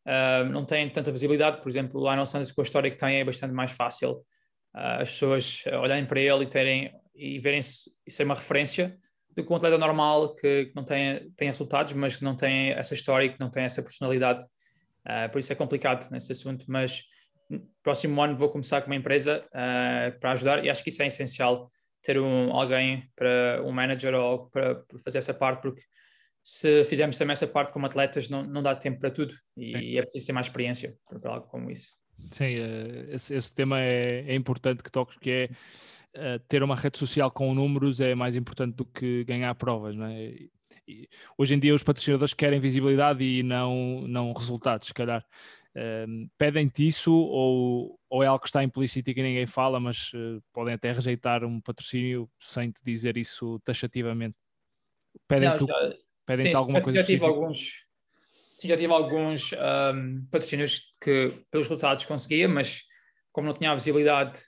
[0.08, 3.18] uh, não têm tanta visibilidade, por exemplo, o Lionel Sanders com a história que tem
[3.18, 4.12] é bastante mais fácil
[4.76, 8.97] uh, as pessoas olharem para ele e terem e verem-se e ser uma referência
[9.36, 12.71] do que um atleta normal que, que não tem, tem resultados, mas que não tem
[12.71, 14.45] essa história e que não tem essa personalidade.
[15.05, 17.03] Uh, por isso é complicado nesse assunto, mas
[17.81, 21.07] próximo ano vou começar com uma empresa uh, para ajudar e acho que isso é
[21.07, 21.69] essencial
[22.01, 25.81] ter um, alguém para um manager ou para, para, fazer essa parte, porque
[26.43, 30.01] se fizermos também essa parte como atletas não, não dá tempo para tudo e, é
[30.01, 31.95] preciso ter mais experiência para algo como isso.
[32.31, 35.49] Sim, eh, esse, esse tema é, é importante que toques, que é
[36.16, 40.05] uh, ter uma rede social com números é mais importante do que ganhar provas, não
[40.05, 40.36] é?
[40.88, 41.07] E,
[41.38, 45.26] hoje em dia os patrocinadores querem visibilidade e não, não resultados, se calhar.
[45.76, 50.11] Uh, Pedem-te isso ou, ou é algo que está implícito e que ninguém fala, mas
[50.14, 54.36] uh, podem até rejeitar um patrocínio sem te dizer isso taxativamente?
[55.28, 55.66] Pedem-te
[56.26, 57.86] pedem alguma coisa já tive alguns
[58.57, 62.84] sim, já tive alguns um, patrocínios que pelos resultados conseguia, mas
[63.34, 64.43] como não tinha a visibilidade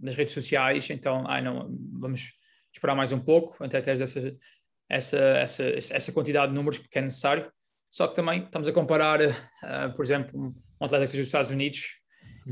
[0.00, 1.68] nas redes sociais, então, ai, não,
[1.98, 2.34] vamos
[2.72, 4.36] esperar mais um pouco até teres essa,
[4.88, 7.50] essa, essa, essa quantidade de números que é necessário.
[7.90, 11.50] Só que também estamos a comparar, uh, por exemplo, um atleta que seja dos Estados
[11.50, 12.00] Unidos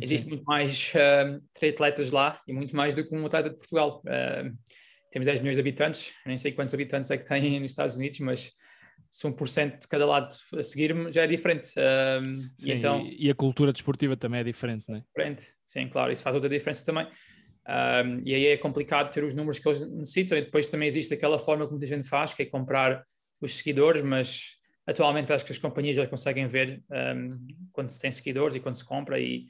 [0.00, 4.02] existe muito mais uh, triatletas lá e muito mais do que um atleta de Portugal.
[4.04, 4.56] Uh,
[5.10, 8.18] temos 10 milhões de habitantes, nem sei quantos habitantes é que têm nos Estados Unidos,
[8.20, 8.52] mas
[9.08, 11.68] se 1% de cada lado a seguir-me já é diferente.
[11.70, 12.22] Uh,
[12.58, 15.00] sim, e, então, e, a cultura desportiva também é diferente, não é?
[15.00, 17.06] Diferente, sim, claro, isso faz outra diferença também.
[17.68, 21.12] Um, e aí é complicado ter os números que eles necessitam, e depois também existe
[21.14, 23.04] aquela forma que muita gente faz, que é comprar
[23.40, 24.56] os seguidores, mas
[24.86, 27.28] atualmente acho que as companhias já conseguem ver um,
[27.72, 29.46] quando se tem seguidores e quando se compra, e,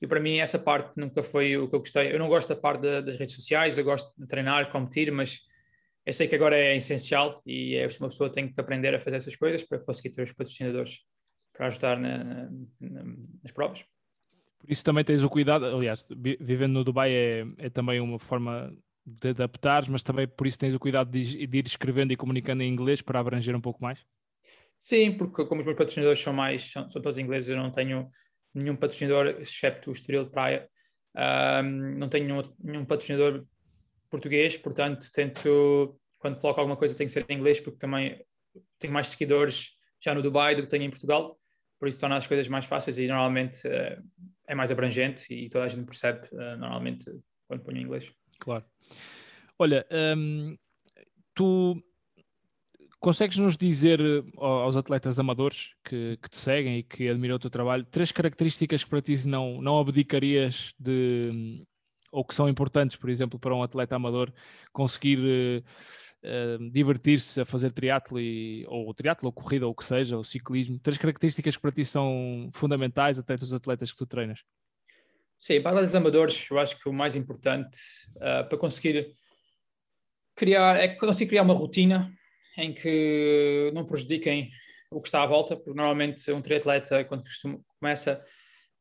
[0.00, 2.12] e para mim essa parte nunca foi o que eu gostei.
[2.12, 5.40] Eu não gosto da parte da, das redes sociais, eu gosto de treinar, competir, mas
[6.04, 9.16] eu sei que agora é essencial e é, uma pessoa tem que aprender a fazer
[9.16, 11.00] essas coisas para conseguir ter os patrocinadores
[11.52, 12.50] para ajudar na,
[12.80, 13.04] na,
[13.42, 13.84] nas provas.
[14.58, 16.06] Por isso também tens o cuidado, aliás,
[16.40, 18.72] vivendo no Dubai é, é também uma forma
[19.04, 22.62] de adaptar, mas também por isso tens o cuidado de, de, ir escrevendo e comunicando
[22.62, 24.04] em inglês para abranger um pouco mais?
[24.78, 28.08] Sim, porque como os meus patrocinadores são mais, são, são todos ingleses, eu não tenho
[28.54, 30.68] nenhum patrocinador, excepto o Estoril de Praia,
[31.64, 33.44] um, não tenho nenhum, nenhum, patrocinador
[34.12, 38.22] português, portanto tento, quando coloco alguma coisa tem que ser em inglês, porque também
[38.78, 41.40] tenho mais seguidores já no Dubai do que tenho em Portugal,
[41.78, 44.02] por isso torna as coisas mais fáceis e normalmente uh,
[44.46, 47.10] é mais abrangente e toda a gente percebe uh, normalmente
[47.48, 48.12] quando ponho em inglês.
[48.38, 48.64] Claro.
[49.58, 49.86] Olha,
[50.16, 50.56] um,
[51.34, 51.76] tu
[53.00, 54.00] consegues nos dizer
[54.36, 58.84] aos atletas amadores que, que, te seguem e que admiram o teu trabalho três características
[58.84, 61.64] que para ti não, não abdicarias de
[62.12, 64.30] ou que são importantes, por exemplo, para um atleta amador
[64.70, 65.64] conseguir uh,
[66.22, 70.22] uh, divertir-se a fazer triatlo e, ou triatlo, ou corrida, ou o que seja, ou
[70.22, 74.44] ciclismo, três características que para ti são fundamentais até dos atletas que tu treinas.
[75.38, 77.78] Sim, para atletas amadores, eu acho que o mais importante
[78.16, 79.14] uh, para conseguir
[80.36, 82.12] criar é conseguir criar uma rotina
[82.58, 84.50] em que não prejudiquem
[84.90, 87.24] o que está à volta, porque normalmente um triatleta, quando
[87.80, 88.22] começa,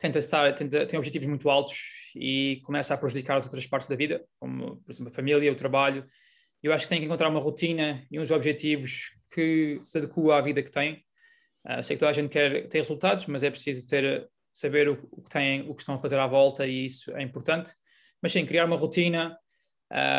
[0.02, 1.80] tenta estar, tenta, tem objetivos muito altos
[2.16, 5.56] e começa a prejudicar as outras partes da vida, como, por exemplo, a família, o
[5.56, 6.04] trabalho.
[6.62, 10.42] Eu acho que tem que encontrar uma rotina e uns objetivos que se adequam à
[10.42, 11.04] vida que tem.
[11.66, 14.94] Uh, sei que toda a gente quer ter resultados, mas é preciso ter, saber o,
[15.12, 15.38] o, que
[15.70, 17.72] o que estão a fazer à volta e isso é importante.
[18.22, 19.38] Mas sim, criar uma rotina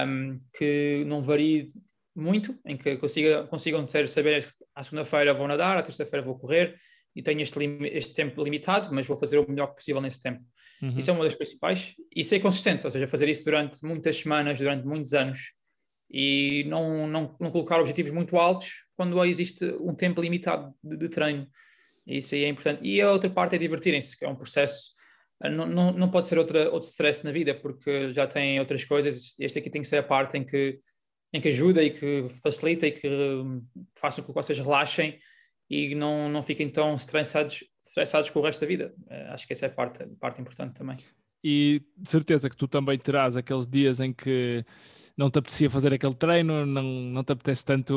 [0.07, 1.73] um, que não varie
[2.15, 6.79] muito, em que consiga, consigam ter, saber à segunda-feira vou nadar, à terça-feira vou correr
[7.15, 7.59] e tenho este,
[7.93, 10.43] este, tempo limitado, mas vou fazer o melhor possível nesse tempo.
[10.83, 10.99] Uhum.
[10.99, 11.95] Isso é uma das principais.
[12.15, 15.53] E ser consistente, ou seja, fazer isso durante muitas semanas, durante muitos anos
[16.11, 21.09] e não, não, não colocar objetivos muito altos quando existe um tempo limitado de, de
[21.09, 21.49] treino.
[22.07, 22.81] Isso aí é importante.
[22.83, 24.93] E a outra parte é divertirem-se, que é um processo.
[25.43, 29.35] Não, não, não pode ser outra, outro stress na vida, porque já tem outras coisas.
[29.39, 30.81] Este aqui tem que ser a parte em que
[31.33, 33.65] em que ajuda e que facilita e que hum,
[33.97, 35.19] faça com que vocês relaxem
[35.69, 38.95] e não, não fiquem tão estressados, estressados com o resto da vida.
[39.07, 40.97] Uh, acho que essa é a parte, parte importante também.
[41.45, 44.65] E de certeza que tu também terás aqueles dias em que
[45.17, 47.95] não te apetecia fazer aquele treino, não, não te apetece tanto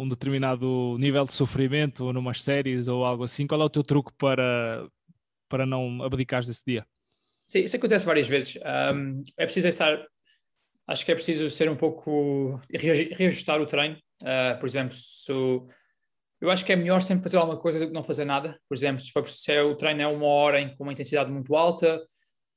[0.00, 3.46] um determinado nível de sofrimento ou numas séries ou algo assim.
[3.46, 4.88] Qual é o teu truque para,
[5.48, 6.86] para não abdicares desse dia?
[7.44, 8.56] Sim, isso acontece várias vezes.
[8.56, 10.06] Um, é preciso estar
[10.86, 13.96] acho que é preciso ser um pouco reajustar o treino.
[14.22, 15.32] Uh, por exemplo, se
[16.44, 18.58] eu acho que é melhor sempre fazer alguma coisa do que não fazer nada.
[18.68, 21.54] Por exemplo, se, for, se o treino é uma hora em, com uma intensidade muito
[21.54, 22.02] alta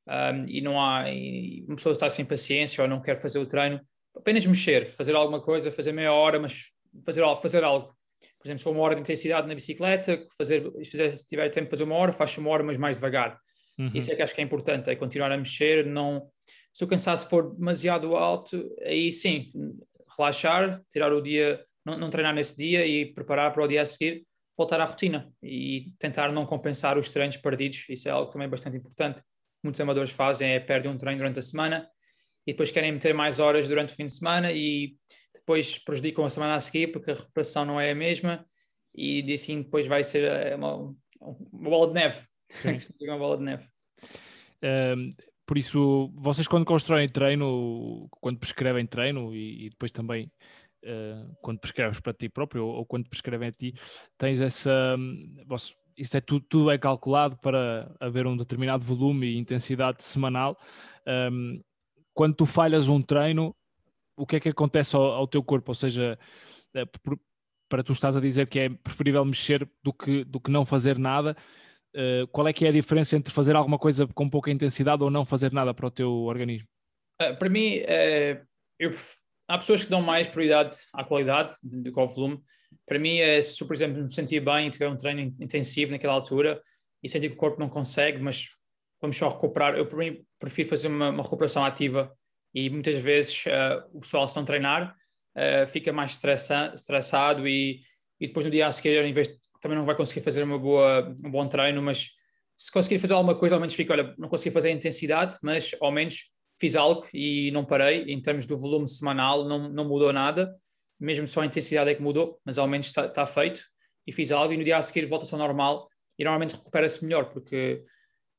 [0.08, 3.46] um, e não há e uma pessoa está sem paciência ou não quer fazer o
[3.46, 3.80] treino,
[4.16, 6.64] apenas mexer, fazer alguma coisa, fazer meia hora, mas
[7.06, 7.96] fazer, fazer algo.
[8.40, 11.72] Por exemplo, se for uma hora de intensidade na bicicleta, fazer, se tiver tempo de
[11.72, 13.40] fazer uma hora, faz uma hora, mas mais devagar.
[13.78, 13.92] Uhum.
[13.94, 16.28] Isso é que acho que é importante, é continuar a mexer, não
[16.78, 19.50] se o cansaço for demasiado alto, aí sim,
[20.16, 23.86] relaxar, tirar o dia, não, não, treinar nesse dia e preparar para o dia a
[23.86, 24.26] seguir,
[24.58, 27.86] voltar à rotina e tentar não compensar os treinos perdidos.
[27.88, 29.24] Isso é algo também bastante importante.
[29.64, 31.90] Muitos amadores fazem é perdem um treino durante a semana
[32.46, 34.96] e depois querem meter mais horas durante o fim de semana e
[35.34, 38.46] depois prejudicam a semana a seguir porque a recuperação não é a mesma
[38.94, 42.28] e assim depois vai ser eh, uma, uma bola de neve.
[43.02, 43.68] uma bola de neve.
[44.62, 45.10] Um,
[45.46, 50.30] por isso, vocês quando constroem treino, quando prescrevem treino e, e depois também
[50.88, 53.74] uh, quando prescreves para ti próprio ou, ou, quando prescrevem a ti,
[54.18, 54.96] tens essa.
[55.46, 60.58] Vosso, isso é tudo, tudo é calculado para haver um determinado volume e intensidade semanal.
[61.32, 61.62] Um,
[62.14, 63.56] quando tu falhas um treino,
[64.16, 65.72] o que é que acontece ao, ao teu corpo?
[65.72, 66.18] Ou seja,
[66.76, 66.86] eh,
[67.70, 70.98] para tu estás a dizer que é preferível mexer do que, do que não fazer
[70.98, 71.36] nada,
[71.96, 75.10] Uh, qual é que é a diferença entre fazer alguma coisa com pouca intensidade ou
[75.10, 76.68] não fazer nada para o teu organismo?
[77.20, 78.46] Uh, para mim, uh,
[78.78, 78.92] eu,
[79.48, 82.40] há pessoas que dão mais prioridade à qualidade do que ao volume.
[82.86, 85.92] Para mim, é, se eu, por exemplo, me sentir bem e tiver um treino intensivo
[85.92, 86.62] naquela altura
[87.02, 88.50] e sentir que o corpo não consegue, mas
[89.02, 89.76] vamos só recuperar.
[89.76, 89.88] Eu
[90.40, 92.12] prefiro fazer uma, uma recuperação ativa
[92.54, 94.96] e muitas vezes uh, o pessoal, se não treinar,
[95.36, 97.82] uh, fica mais estressa, estressado e,
[98.20, 100.58] e depois no dia a seguir, em vez de, também não vai conseguir fazer uma
[100.58, 102.10] boa, um bom treino, mas
[102.56, 105.76] se conseguir fazer alguma coisa, ao menos fica, olha, não consegui fazer a intensidade, mas
[105.80, 108.04] ao menos fiz algo e não parei.
[108.12, 110.54] Em termos do volume semanal, não, não mudou nada,
[111.00, 113.62] mesmo só a intensidade é que mudou, mas ao menos está tá feito
[114.06, 115.88] e fiz algo e no dia a seguir volta-se ao normal
[116.18, 117.84] e normalmente recupera-se melhor, porque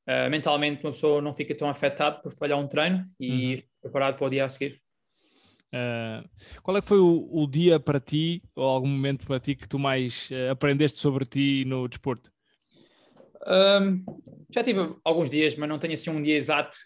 [0.09, 3.63] uh, mentalmente uma pessoa não fica tão afetada por falhar um treino e uhum.
[3.83, 4.81] preparado para o dia a seguir.
[5.69, 6.27] Uh,
[6.63, 9.69] qual é que foi o, o, dia para ti, ou algum momento para ti, que
[9.69, 12.33] tu mais uh, aprendeste sobre ti no desporto?
[13.47, 14.05] Um,
[14.51, 16.77] já tive alguns dias, mas não tenho assim um dia exato.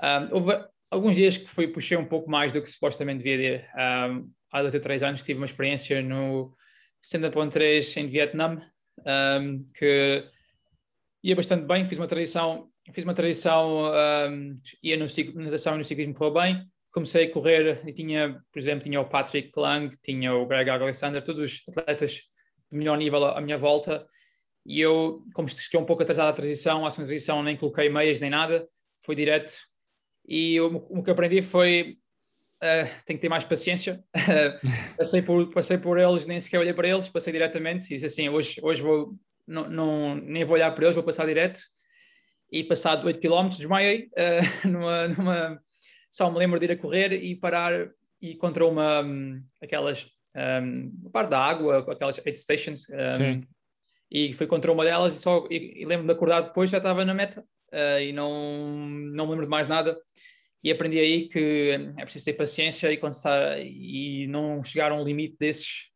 [0.00, 3.66] Um, houve alguns dias que fui, puxei um pouco mais do que supostamente devia.
[3.74, 6.54] Um, há dois ou três anos tive uma experiência no
[7.02, 8.58] 70.3 em Vietnã,
[9.74, 10.24] que
[11.22, 15.06] ia bastante bem, fiz uma tradição, fiz uma tradição, um, ia no
[15.42, 19.08] natação e no ciclismo correu bem, comecei a correr e tinha, por exemplo, tinha o
[19.08, 22.12] Patrick Lang, tinha o Greg Alexander, todos os atletas
[22.70, 24.06] de melhor nível à minha volta,
[24.64, 28.20] e eu, como estou um pouco atrasado à transição, à segunda transição nem coloquei meias
[28.20, 28.68] nem nada,
[29.04, 29.52] fui direto,
[30.26, 31.98] e eu, o que aprendi foi,
[32.62, 34.02] uh, tenho que ter mais paciência,
[34.96, 38.28] passei, por, passei por eles, nem sequer olhei para eles, passei diretamente, e disse assim,
[38.28, 39.16] hoje, hoje vou
[39.46, 41.60] não, não, nem vou olhar para eles, vou passar direto.
[42.50, 45.62] E passado 8 km desmaiei, uh, numa, numa,
[46.10, 50.06] só me lembro de ir a correr e parar e contra uma, um, aquelas,
[50.62, 53.40] um, parte da água, aquelas aid stations, um,
[54.10, 57.04] e fui contra uma delas e só, e, e lembro-me de acordar depois, já estava
[57.04, 59.98] na meta, uh, e não, não me lembro de mais nada
[60.62, 65.04] e aprendi aí que é preciso ter paciência e, está, e não chegar a um
[65.04, 65.88] limite desses.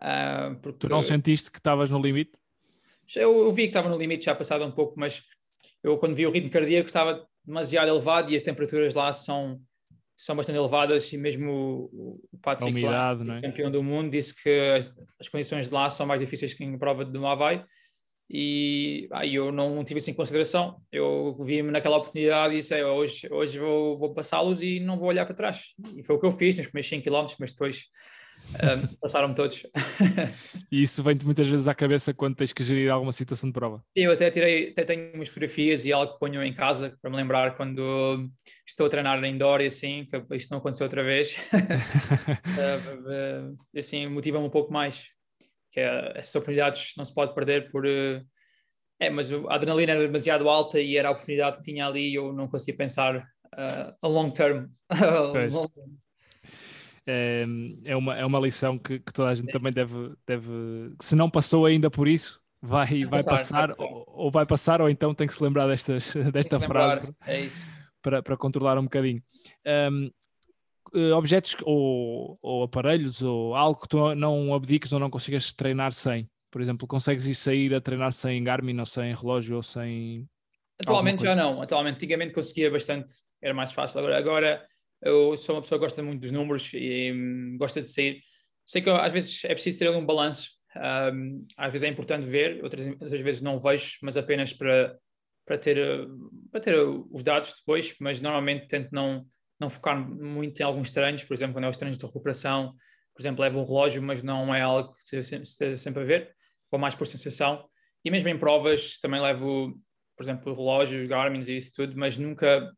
[0.00, 0.78] Uh, porque...
[0.78, 2.38] Tu não sentiste que estavas no limite?
[3.16, 5.24] Eu, eu vi que estava no limite já passado um pouco, mas
[5.82, 9.60] eu quando vi o ritmo cardíaco estava demasiado elevado e as temperaturas lá são,
[10.16, 13.40] são bastante elevadas e mesmo o Patrick, umidade, lá, é?
[13.40, 16.78] campeão do mundo, disse que as, as, condições de lá são mais difíceis que em
[16.78, 17.64] prova de Havaí
[18.30, 20.80] e aí eu não tive isso em consideração.
[20.92, 25.24] Eu vi-me naquela oportunidade e disse, hoje, hoje vou, vou passá-los e não vou olhar
[25.24, 25.74] para trás.
[25.96, 27.84] E foi o que eu fiz nos primeiros 5 km, mas depois
[28.54, 29.66] um, passaram-me todos.
[30.70, 33.82] e isso vem-te muitas vezes à cabeça quando tens que gerir alguma situação de prova?
[33.96, 37.16] Eu até tirei, até tenho umas fotografias e algo que ponho em casa para me
[37.16, 38.28] lembrar quando
[38.66, 41.36] estou a treinar na indoor e assim, que isto não aconteceu outra vez.
[43.06, 45.06] uh, assim, motiva-me um pouco mais.
[45.78, 47.86] Que é, essas oportunidades não se pode perder por.
[47.86, 48.20] Uh,
[49.00, 52.16] é, mas a adrenalina era demasiado alta e era a oportunidade que tinha ali e
[52.16, 54.66] eu não conseguia pensar uh, a long term.
[57.06, 57.46] é,
[57.84, 60.50] é, uma, é uma lição que, que toda a gente também deve, deve,
[61.00, 64.90] se não passou ainda por isso, vai, vai, passar, vai ou, ou, vai passar, ou
[64.90, 67.46] então tem que se lembrar destas, desta frase é
[68.02, 69.22] para, para controlar um bocadinho.
[69.64, 70.10] Um,
[70.94, 75.92] eh, objetos ou, ou, aparelhos ou algo que tu não abdiques ou não consigas treinar
[75.92, 76.28] sem.
[76.50, 80.26] Por exemplo, consegues ir sair a treinar sem Garmin ou sem relógio ou sem.
[80.80, 81.60] Atualmente já não.
[81.60, 83.98] Atualmente, antigamente conseguia bastante, era mais fácil.
[83.98, 84.68] Agora, agora
[85.02, 88.22] eu sou uma pessoa que gosta muito dos números e um, gosta de sair.
[88.64, 90.50] Sei que às vezes é preciso ter um balanço,
[91.12, 94.98] um, às vezes é importante ver, outras, outras vezes não vejo, mas apenas para,
[95.46, 96.06] para, ter,
[96.50, 99.26] para ter os dados depois, mas normalmente tento não,
[99.58, 102.74] não focar muito em alguns treinos, por exemplo, quando é os treinos de recuperação,
[103.14, 106.34] por exemplo, levo um relógio, mas não é algo que esteja sempre a ver,
[106.70, 107.68] vou mais por sensação.
[108.04, 109.74] E mesmo em provas também levo,
[110.16, 112.72] por exemplo, relógios, Garmin e isso tudo, mas nunca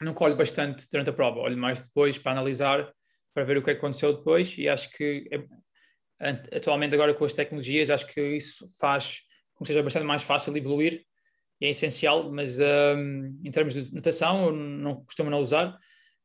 [0.00, 2.92] nunca olho bastante durante a prova, olho mais depois para analisar,
[3.32, 7.90] para ver o que aconteceu depois e acho que é, atualmente agora com as tecnologias
[7.90, 9.22] acho que isso faz
[9.54, 11.04] com que seja bastante mais fácil evoluir.
[11.60, 15.78] É essencial, mas um, em termos de natação eu não costumo não usar,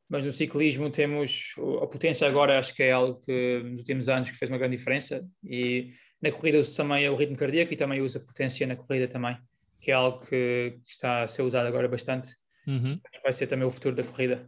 [0.08, 4.30] mas no ciclismo temos a potência agora acho que é algo que nos últimos anos
[4.30, 8.00] que fez uma grande diferença e na corrida uso também o ritmo cardíaco e também
[8.00, 9.36] uso a potência na corrida também,
[9.80, 12.30] que é algo que está a ser usado agora bastante
[12.68, 13.00] Uhum.
[13.22, 14.46] Vai ser também o futuro da corrida.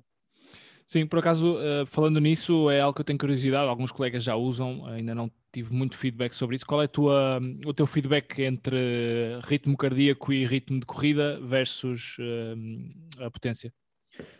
[0.86, 4.34] Sim, por acaso, uh, falando nisso, é algo que eu tenho curiosidade, alguns colegas já
[4.34, 6.66] usam, ainda não tive muito feedback sobre isso.
[6.66, 13.24] Qual é tua, o teu feedback entre ritmo cardíaco e ritmo de corrida versus uh,
[13.24, 13.72] a potência?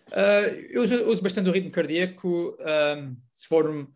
[0.08, 3.88] Uh, eu uso, uso, bastante o ritmo cardíaco um, se, for,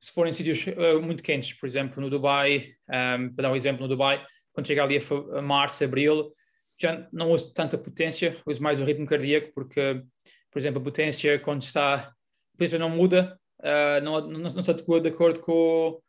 [0.00, 0.64] se for em sítios
[1.02, 4.82] muito quentes, por exemplo, no Dubai, um, para dar um exemplo, no Dubai, quando chega
[4.82, 6.32] ali a, a março, abril,
[6.80, 10.02] já não uso tanta potência, uso mais o ritmo cardíaco, porque,
[10.50, 11.94] por exemplo, a potência, quando está.
[11.94, 12.12] A
[12.52, 16.00] potência não muda, uh, não, não, não, se adequa de acordo com,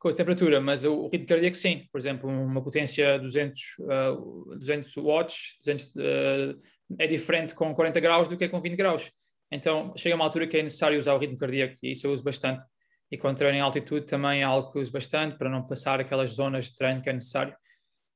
[0.00, 1.86] com a temperatura, mas o, ritmo cardíaco sim.
[1.92, 6.60] Por exemplo, uma potência 200, uh, 200 watts 200, uh,
[6.98, 9.12] é diferente com 40 graus do que com 20 graus.
[9.52, 12.24] Então chega uma altura que é necessário usar o ritmo cardíaco e isso eu uso
[12.24, 12.64] bastante.
[13.10, 16.30] E quando treino em altitude também é algo que uso bastante para não passar aquelas
[16.30, 17.54] zonas de treino que é necessário.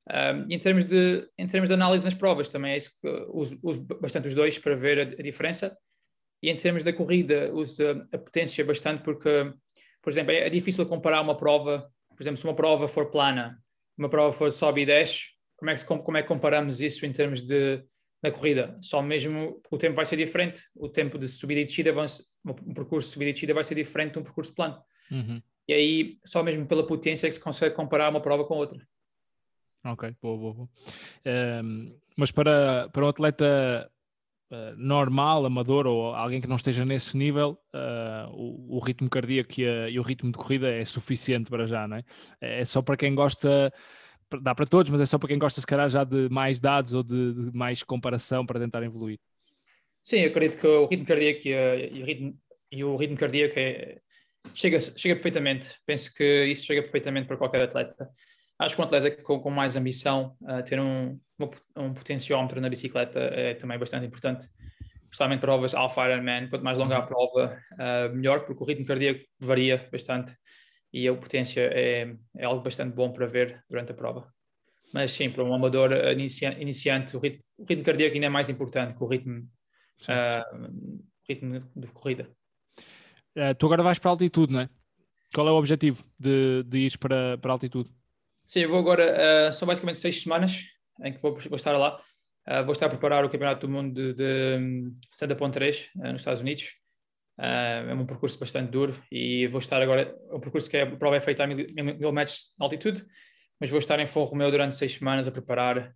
[0.09, 3.59] Um, em, termos de, em termos de análise nas provas, também é isso que uso,
[3.62, 5.76] uso bastante os dois para ver a, a, diferença.
[6.43, 9.53] E em termos da corrida, uso a, a, potência bastante porque,
[10.05, 13.59] por exemplo, é, é, difícil comparar uma prova, por exemplo, se uma prova for plana,
[13.96, 17.12] uma prova for sobe e desce, como é que, como é que comparamos isso em
[17.12, 17.82] termos de
[18.22, 18.78] na corrida?
[18.82, 21.94] Só mesmo o tempo vai ser diferente, o tempo de subida e descida,
[22.44, 24.78] um percurso de subida e descida vai ser diferente de um percurso plano.
[25.11, 25.42] Uhum.
[25.66, 28.86] E aí, só mesmo pela potência é que se consegue comparar uma prova com outra.
[29.86, 30.68] Ok, boa, boa, boa.
[31.64, 33.90] Um, mas para, para um atleta
[34.55, 39.61] uh, normal, amador ou alguém que não esteja nesse nível, uh, o, o, ritmo cardíaco
[39.61, 42.05] e, a, e, o ritmo de corrida é suficiente para já, não é?
[42.40, 43.72] É só para quem gosta,
[44.40, 46.94] dá para todos, mas é só para quem gosta, se calhar, já de mais dados
[46.94, 49.18] ou de, de mais comparação para tentar evoluir.
[50.02, 52.32] Sim, eu acredito que o ritmo cardíaco e, e, o, ritmo,
[52.70, 53.98] e o ritmo cardíaco é,
[54.55, 55.74] chega, chega perfeitamente.
[55.86, 58.09] Penso que isso chega perfeitamente para qualquer atleta
[58.59, 61.18] acho que um atleta com, com mais ambição, uh, ter um,
[61.76, 64.49] um potenciómetro na bicicleta é também bastante importante,
[65.05, 66.49] especialmente provas Alpha Ironman.
[66.49, 67.07] Quanto mais longa a uhum.
[67.07, 70.35] prova, uh, melhor, porque o ritmo cardíaco varia bastante
[70.93, 74.32] e a potência é, é algo bastante bom para ver durante a prova.
[74.93, 78.95] Mas sim, para um amador iniciante, o ritmo, o ritmo cardíaco ainda é mais importante
[78.95, 82.30] que o ritmo, uh, ritmo de corrida.
[83.59, 84.68] tu agora vais para a altitude, não é?
[85.35, 87.91] Qual é o objetivo de, de ir para, para a altitude?
[88.45, 92.01] Sim, eu vou agora, uh, são basicamente seis semanas em que vou, vou estar lá.
[92.47, 95.90] Uh, vou estar a preparar o Campeonato do Mundo de, de um, Santa Ponte 3,
[95.97, 96.74] uh, nos Estados Unidos.
[97.38, 100.97] Uh, é um percurso bastante duro e vou estar agora, o percurso que é, a
[100.97, 103.05] prova é feita a mil, mil, mil metros de altitude,
[103.59, 105.95] mas vou estar em Forro Romeu durante seis semanas a preparar.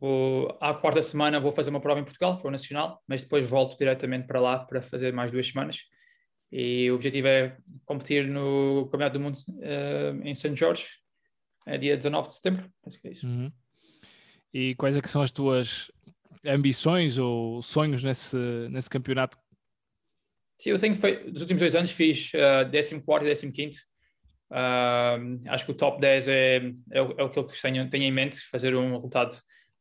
[0.00, 3.48] vou, à quarta semana vou fazer uma prova em Portugal, para o Nacional, mas depois
[3.48, 5.80] volto diretamente para lá para fazer mais duas semanas.
[6.50, 9.38] E o objetivo é competir no Campeonato do Mundo
[10.24, 10.56] em St.
[10.56, 10.86] George,
[11.66, 13.26] é dia 19 de setembro, acho que é isso.
[13.26, 13.52] Uhum.
[14.52, 15.90] E quais é que são as tuas
[16.44, 18.36] ambições ou sonhos nesse,
[18.70, 19.38] nesse campeonato?
[20.58, 23.80] Sim, eu tenho feito, nos últimos dois anos fiz uh, 14 e 15
[24.52, 26.56] uh, acho que o top 10 é,
[26.92, 29.36] é, o, é que tenho, tenho em mente, fazer um resultado.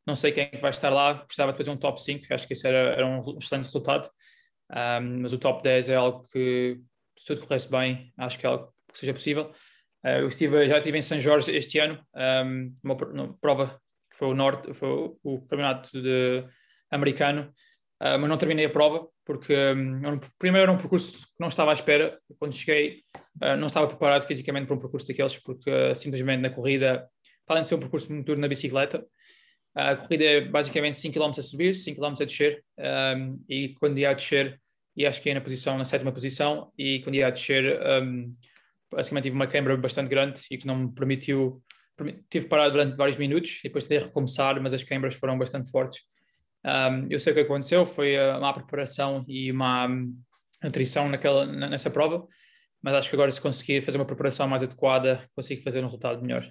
[0.05, 2.53] Não sei quem é vai estar lá, gostava de fazer um top 5, acho que
[2.53, 4.09] isso era, era um excelente resultado.
[4.71, 6.79] Um, mas o top 10 é algo que,
[7.17, 9.51] se tudo corresse bem, acho que é algo que seja possível.
[10.03, 13.79] Uh, eu estive, já estive em São Jorge este ano, um, uma, uma, prova
[14.09, 16.43] que foi o Norte, foi o, o campeonato de,
[16.91, 17.53] americano,
[18.01, 21.71] uh, mas não terminei a prova porque um, primeiro era um percurso que não estava
[21.71, 22.19] à espera.
[22.37, 23.03] Quando cheguei,
[23.41, 27.07] uh, não estava preparado fisicamente para um percurso daqueles, porque simplesmente na corrida,
[27.47, 29.05] além de ser um percurso muito duro na bicicleta,
[29.73, 32.63] a corrida é basicamente 5 km a subir, 5 km a descer,
[33.17, 34.59] um, e quando ia a descer,
[34.97, 38.35] e acho que ia na posição, na sétima posição, e quando ia a descer, um,
[38.91, 41.61] basicamente tive uma câmera bastante grande e que não me permitiu,
[42.29, 46.01] tive parado durante vários minutos e depois tentei recomeçar, mas as câmaras foram bastante fortes.
[46.63, 49.87] Um, eu sei o que aconteceu, foi uma preparação e uma
[50.63, 52.27] nutrição naquela, nessa prova,
[52.81, 56.21] mas acho que agora se conseguir fazer uma preparação mais adequada, consigo fazer um resultado
[56.21, 56.47] melhor.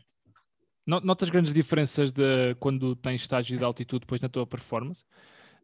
[0.87, 5.05] Notas grandes diferenças de quando tens estágio de altitude depois na tua performance?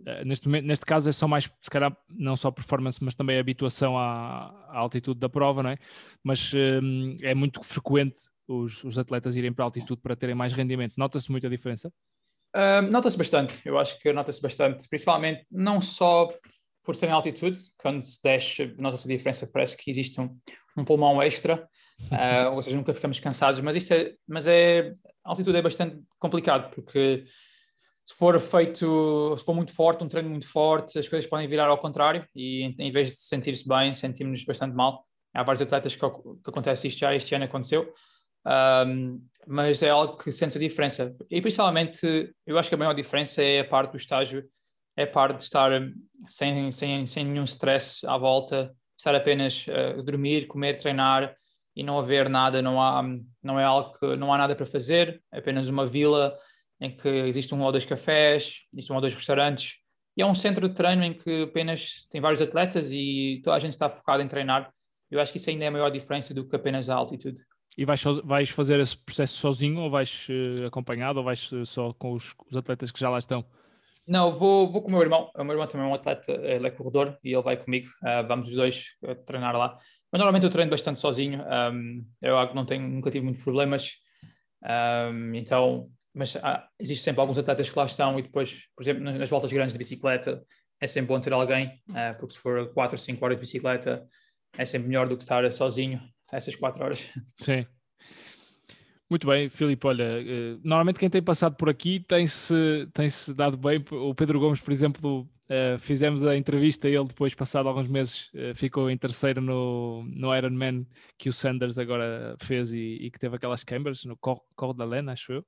[0.00, 3.96] Uh, neste, neste caso é só mais, se calhar, não só performance, mas também habituação
[3.96, 5.78] à, à altitude da prova, não é?
[6.22, 6.80] Mas uh,
[7.22, 10.94] é muito frequente os, os, atletas irem para a altitude para terem mais rendimento.
[10.96, 11.92] Nota-se muita diferença?
[12.54, 16.32] Uh, nota-se bastante, eu acho que nota-se bastante, principalmente não só
[16.86, 20.38] por ser em altitude, quando se desce, nota-se a diferença, parece que existe um,
[20.76, 21.68] um pulmão extra,
[22.12, 24.94] uh, ou seja, nunca ficamos cansados, mas isso é, mas é,
[25.24, 27.24] a altitude é bastante complicado, porque
[28.06, 31.66] se for feito, se for muito forte, um treino muito forte, as coisas podem virar
[31.66, 35.04] ao contrário e em, vez de sentir-se bem, sentimos-nos bastante mal.
[35.34, 37.92] Há vários atletas que, que acontece isto já, este ano aconteceu,
[38.86, 41.16] um, mas é algo que sente a diferença.
[41.28, 44.48] E principalmente, eu acho que a maior diferença é a parte do estágio,
[44.96, 45.72] é a parte de estar
[46.28, 51.34] sem, sem, sem nenhum stress à volta, estar apenas a uh, dormir, comer, treinar
[51.74, 53.02] e não haver nada, não há,
[53.42, 56.38] não é algo que não há nada para fazer, apenas uma vila
[56.80, 59.76] em que existe um ou dois cafés, existe um ou dois restaurantes,
[60.16, 63.58] e é um centro de treino em que apenas tem vários atletas e toda a
[63.58, 64.72] gente está focada em treinar.
[65.10, 67.42] Eu acho que isso ainda é a maior diferença do que apenas a altitude.
[67.76, 71.92] E vais, vais fazer esse processo sozinho ou vais uh, acompanhado ou vais uh, só
[71.92, 73.44] com os, os, atletas que já lá estão?
[74.08, 75.30] Não, vou, vou com o meu irmão.
[75.36, 77.88] O meu irmão também é um atleta, ele é corredor e ele vai comigo.
[78.02, 78.86] Uh, vamos os dois
[79.26, 79.76] treinar lá.
[80.10, 81.42] Mas normalmente eu treino bastante sozinho.
[81.42, 83.96] Um, eu não tenho, nunca tive muitos problemas.
[84.64, 89.04] Um, então, mas há, existe sempre alguns atletas que lá estão e depois, por exemplo,
[89.04, 90.42] nas, nas voltas grandes de bicicleta,
[90.80, 94.06] é sempre bom ter alguém, uh, porque se for 4 ou 5 horas de bicicleta,
[94.56, 96.00] é sempre melhor do que estar sozinho
[96.32, 97.06] essas 4 horas.
[97.38, 97.66] Sim.
[99.10, 103.58] Muito bem, Filipe, olha, uh, normalmente quem tem passado por aqui tem-se tem -se dado
[103.58, 103.84] bem.
[103.90, 108.54] O Pedro Gomes, por exemplo, uh, fizemos a entrevista, ele depois, passado alguns meses, uh,
[108.54, 110.86] ficou em terceiro no, no Ironman
[111.18, 114.84] que o Sanders agora fez e, e que teve aquelas câmaras no Cor, Cor da
[114.84, 115.46] Lena, acho eu.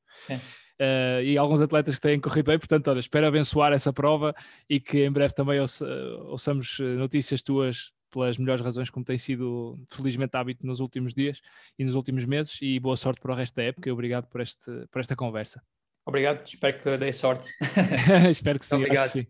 [0.81, 1.23] É.
[1.25, 4.35] e alguns atletas que têm corrido bem, portanto, olha, espero abençoar essa prova
[4.71, 5.87] e que em breve também ouça,
[6.27, 11.41] ouçamos notícias tuas pelas melhores razões, como tem sido felizmente hábito nos últimos dias
[11.79, 12.59] e nos últimos meses.
[12.63, 15.63] E boa sorte para o resto da época e obrigado por, este, por esta conversa.
[16.09, 17.55] Obrigado, espero que dê sorte.
[18.31, 19.27] espero que sim, acho que sim.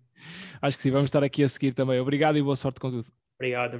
[0.62, 1.98] Acho que sim, vamos estar aqui a seguir também.
[1.98, 3.06] Obrigado e boa sorte com tudo.
[3.36, 3.76] Obrigado.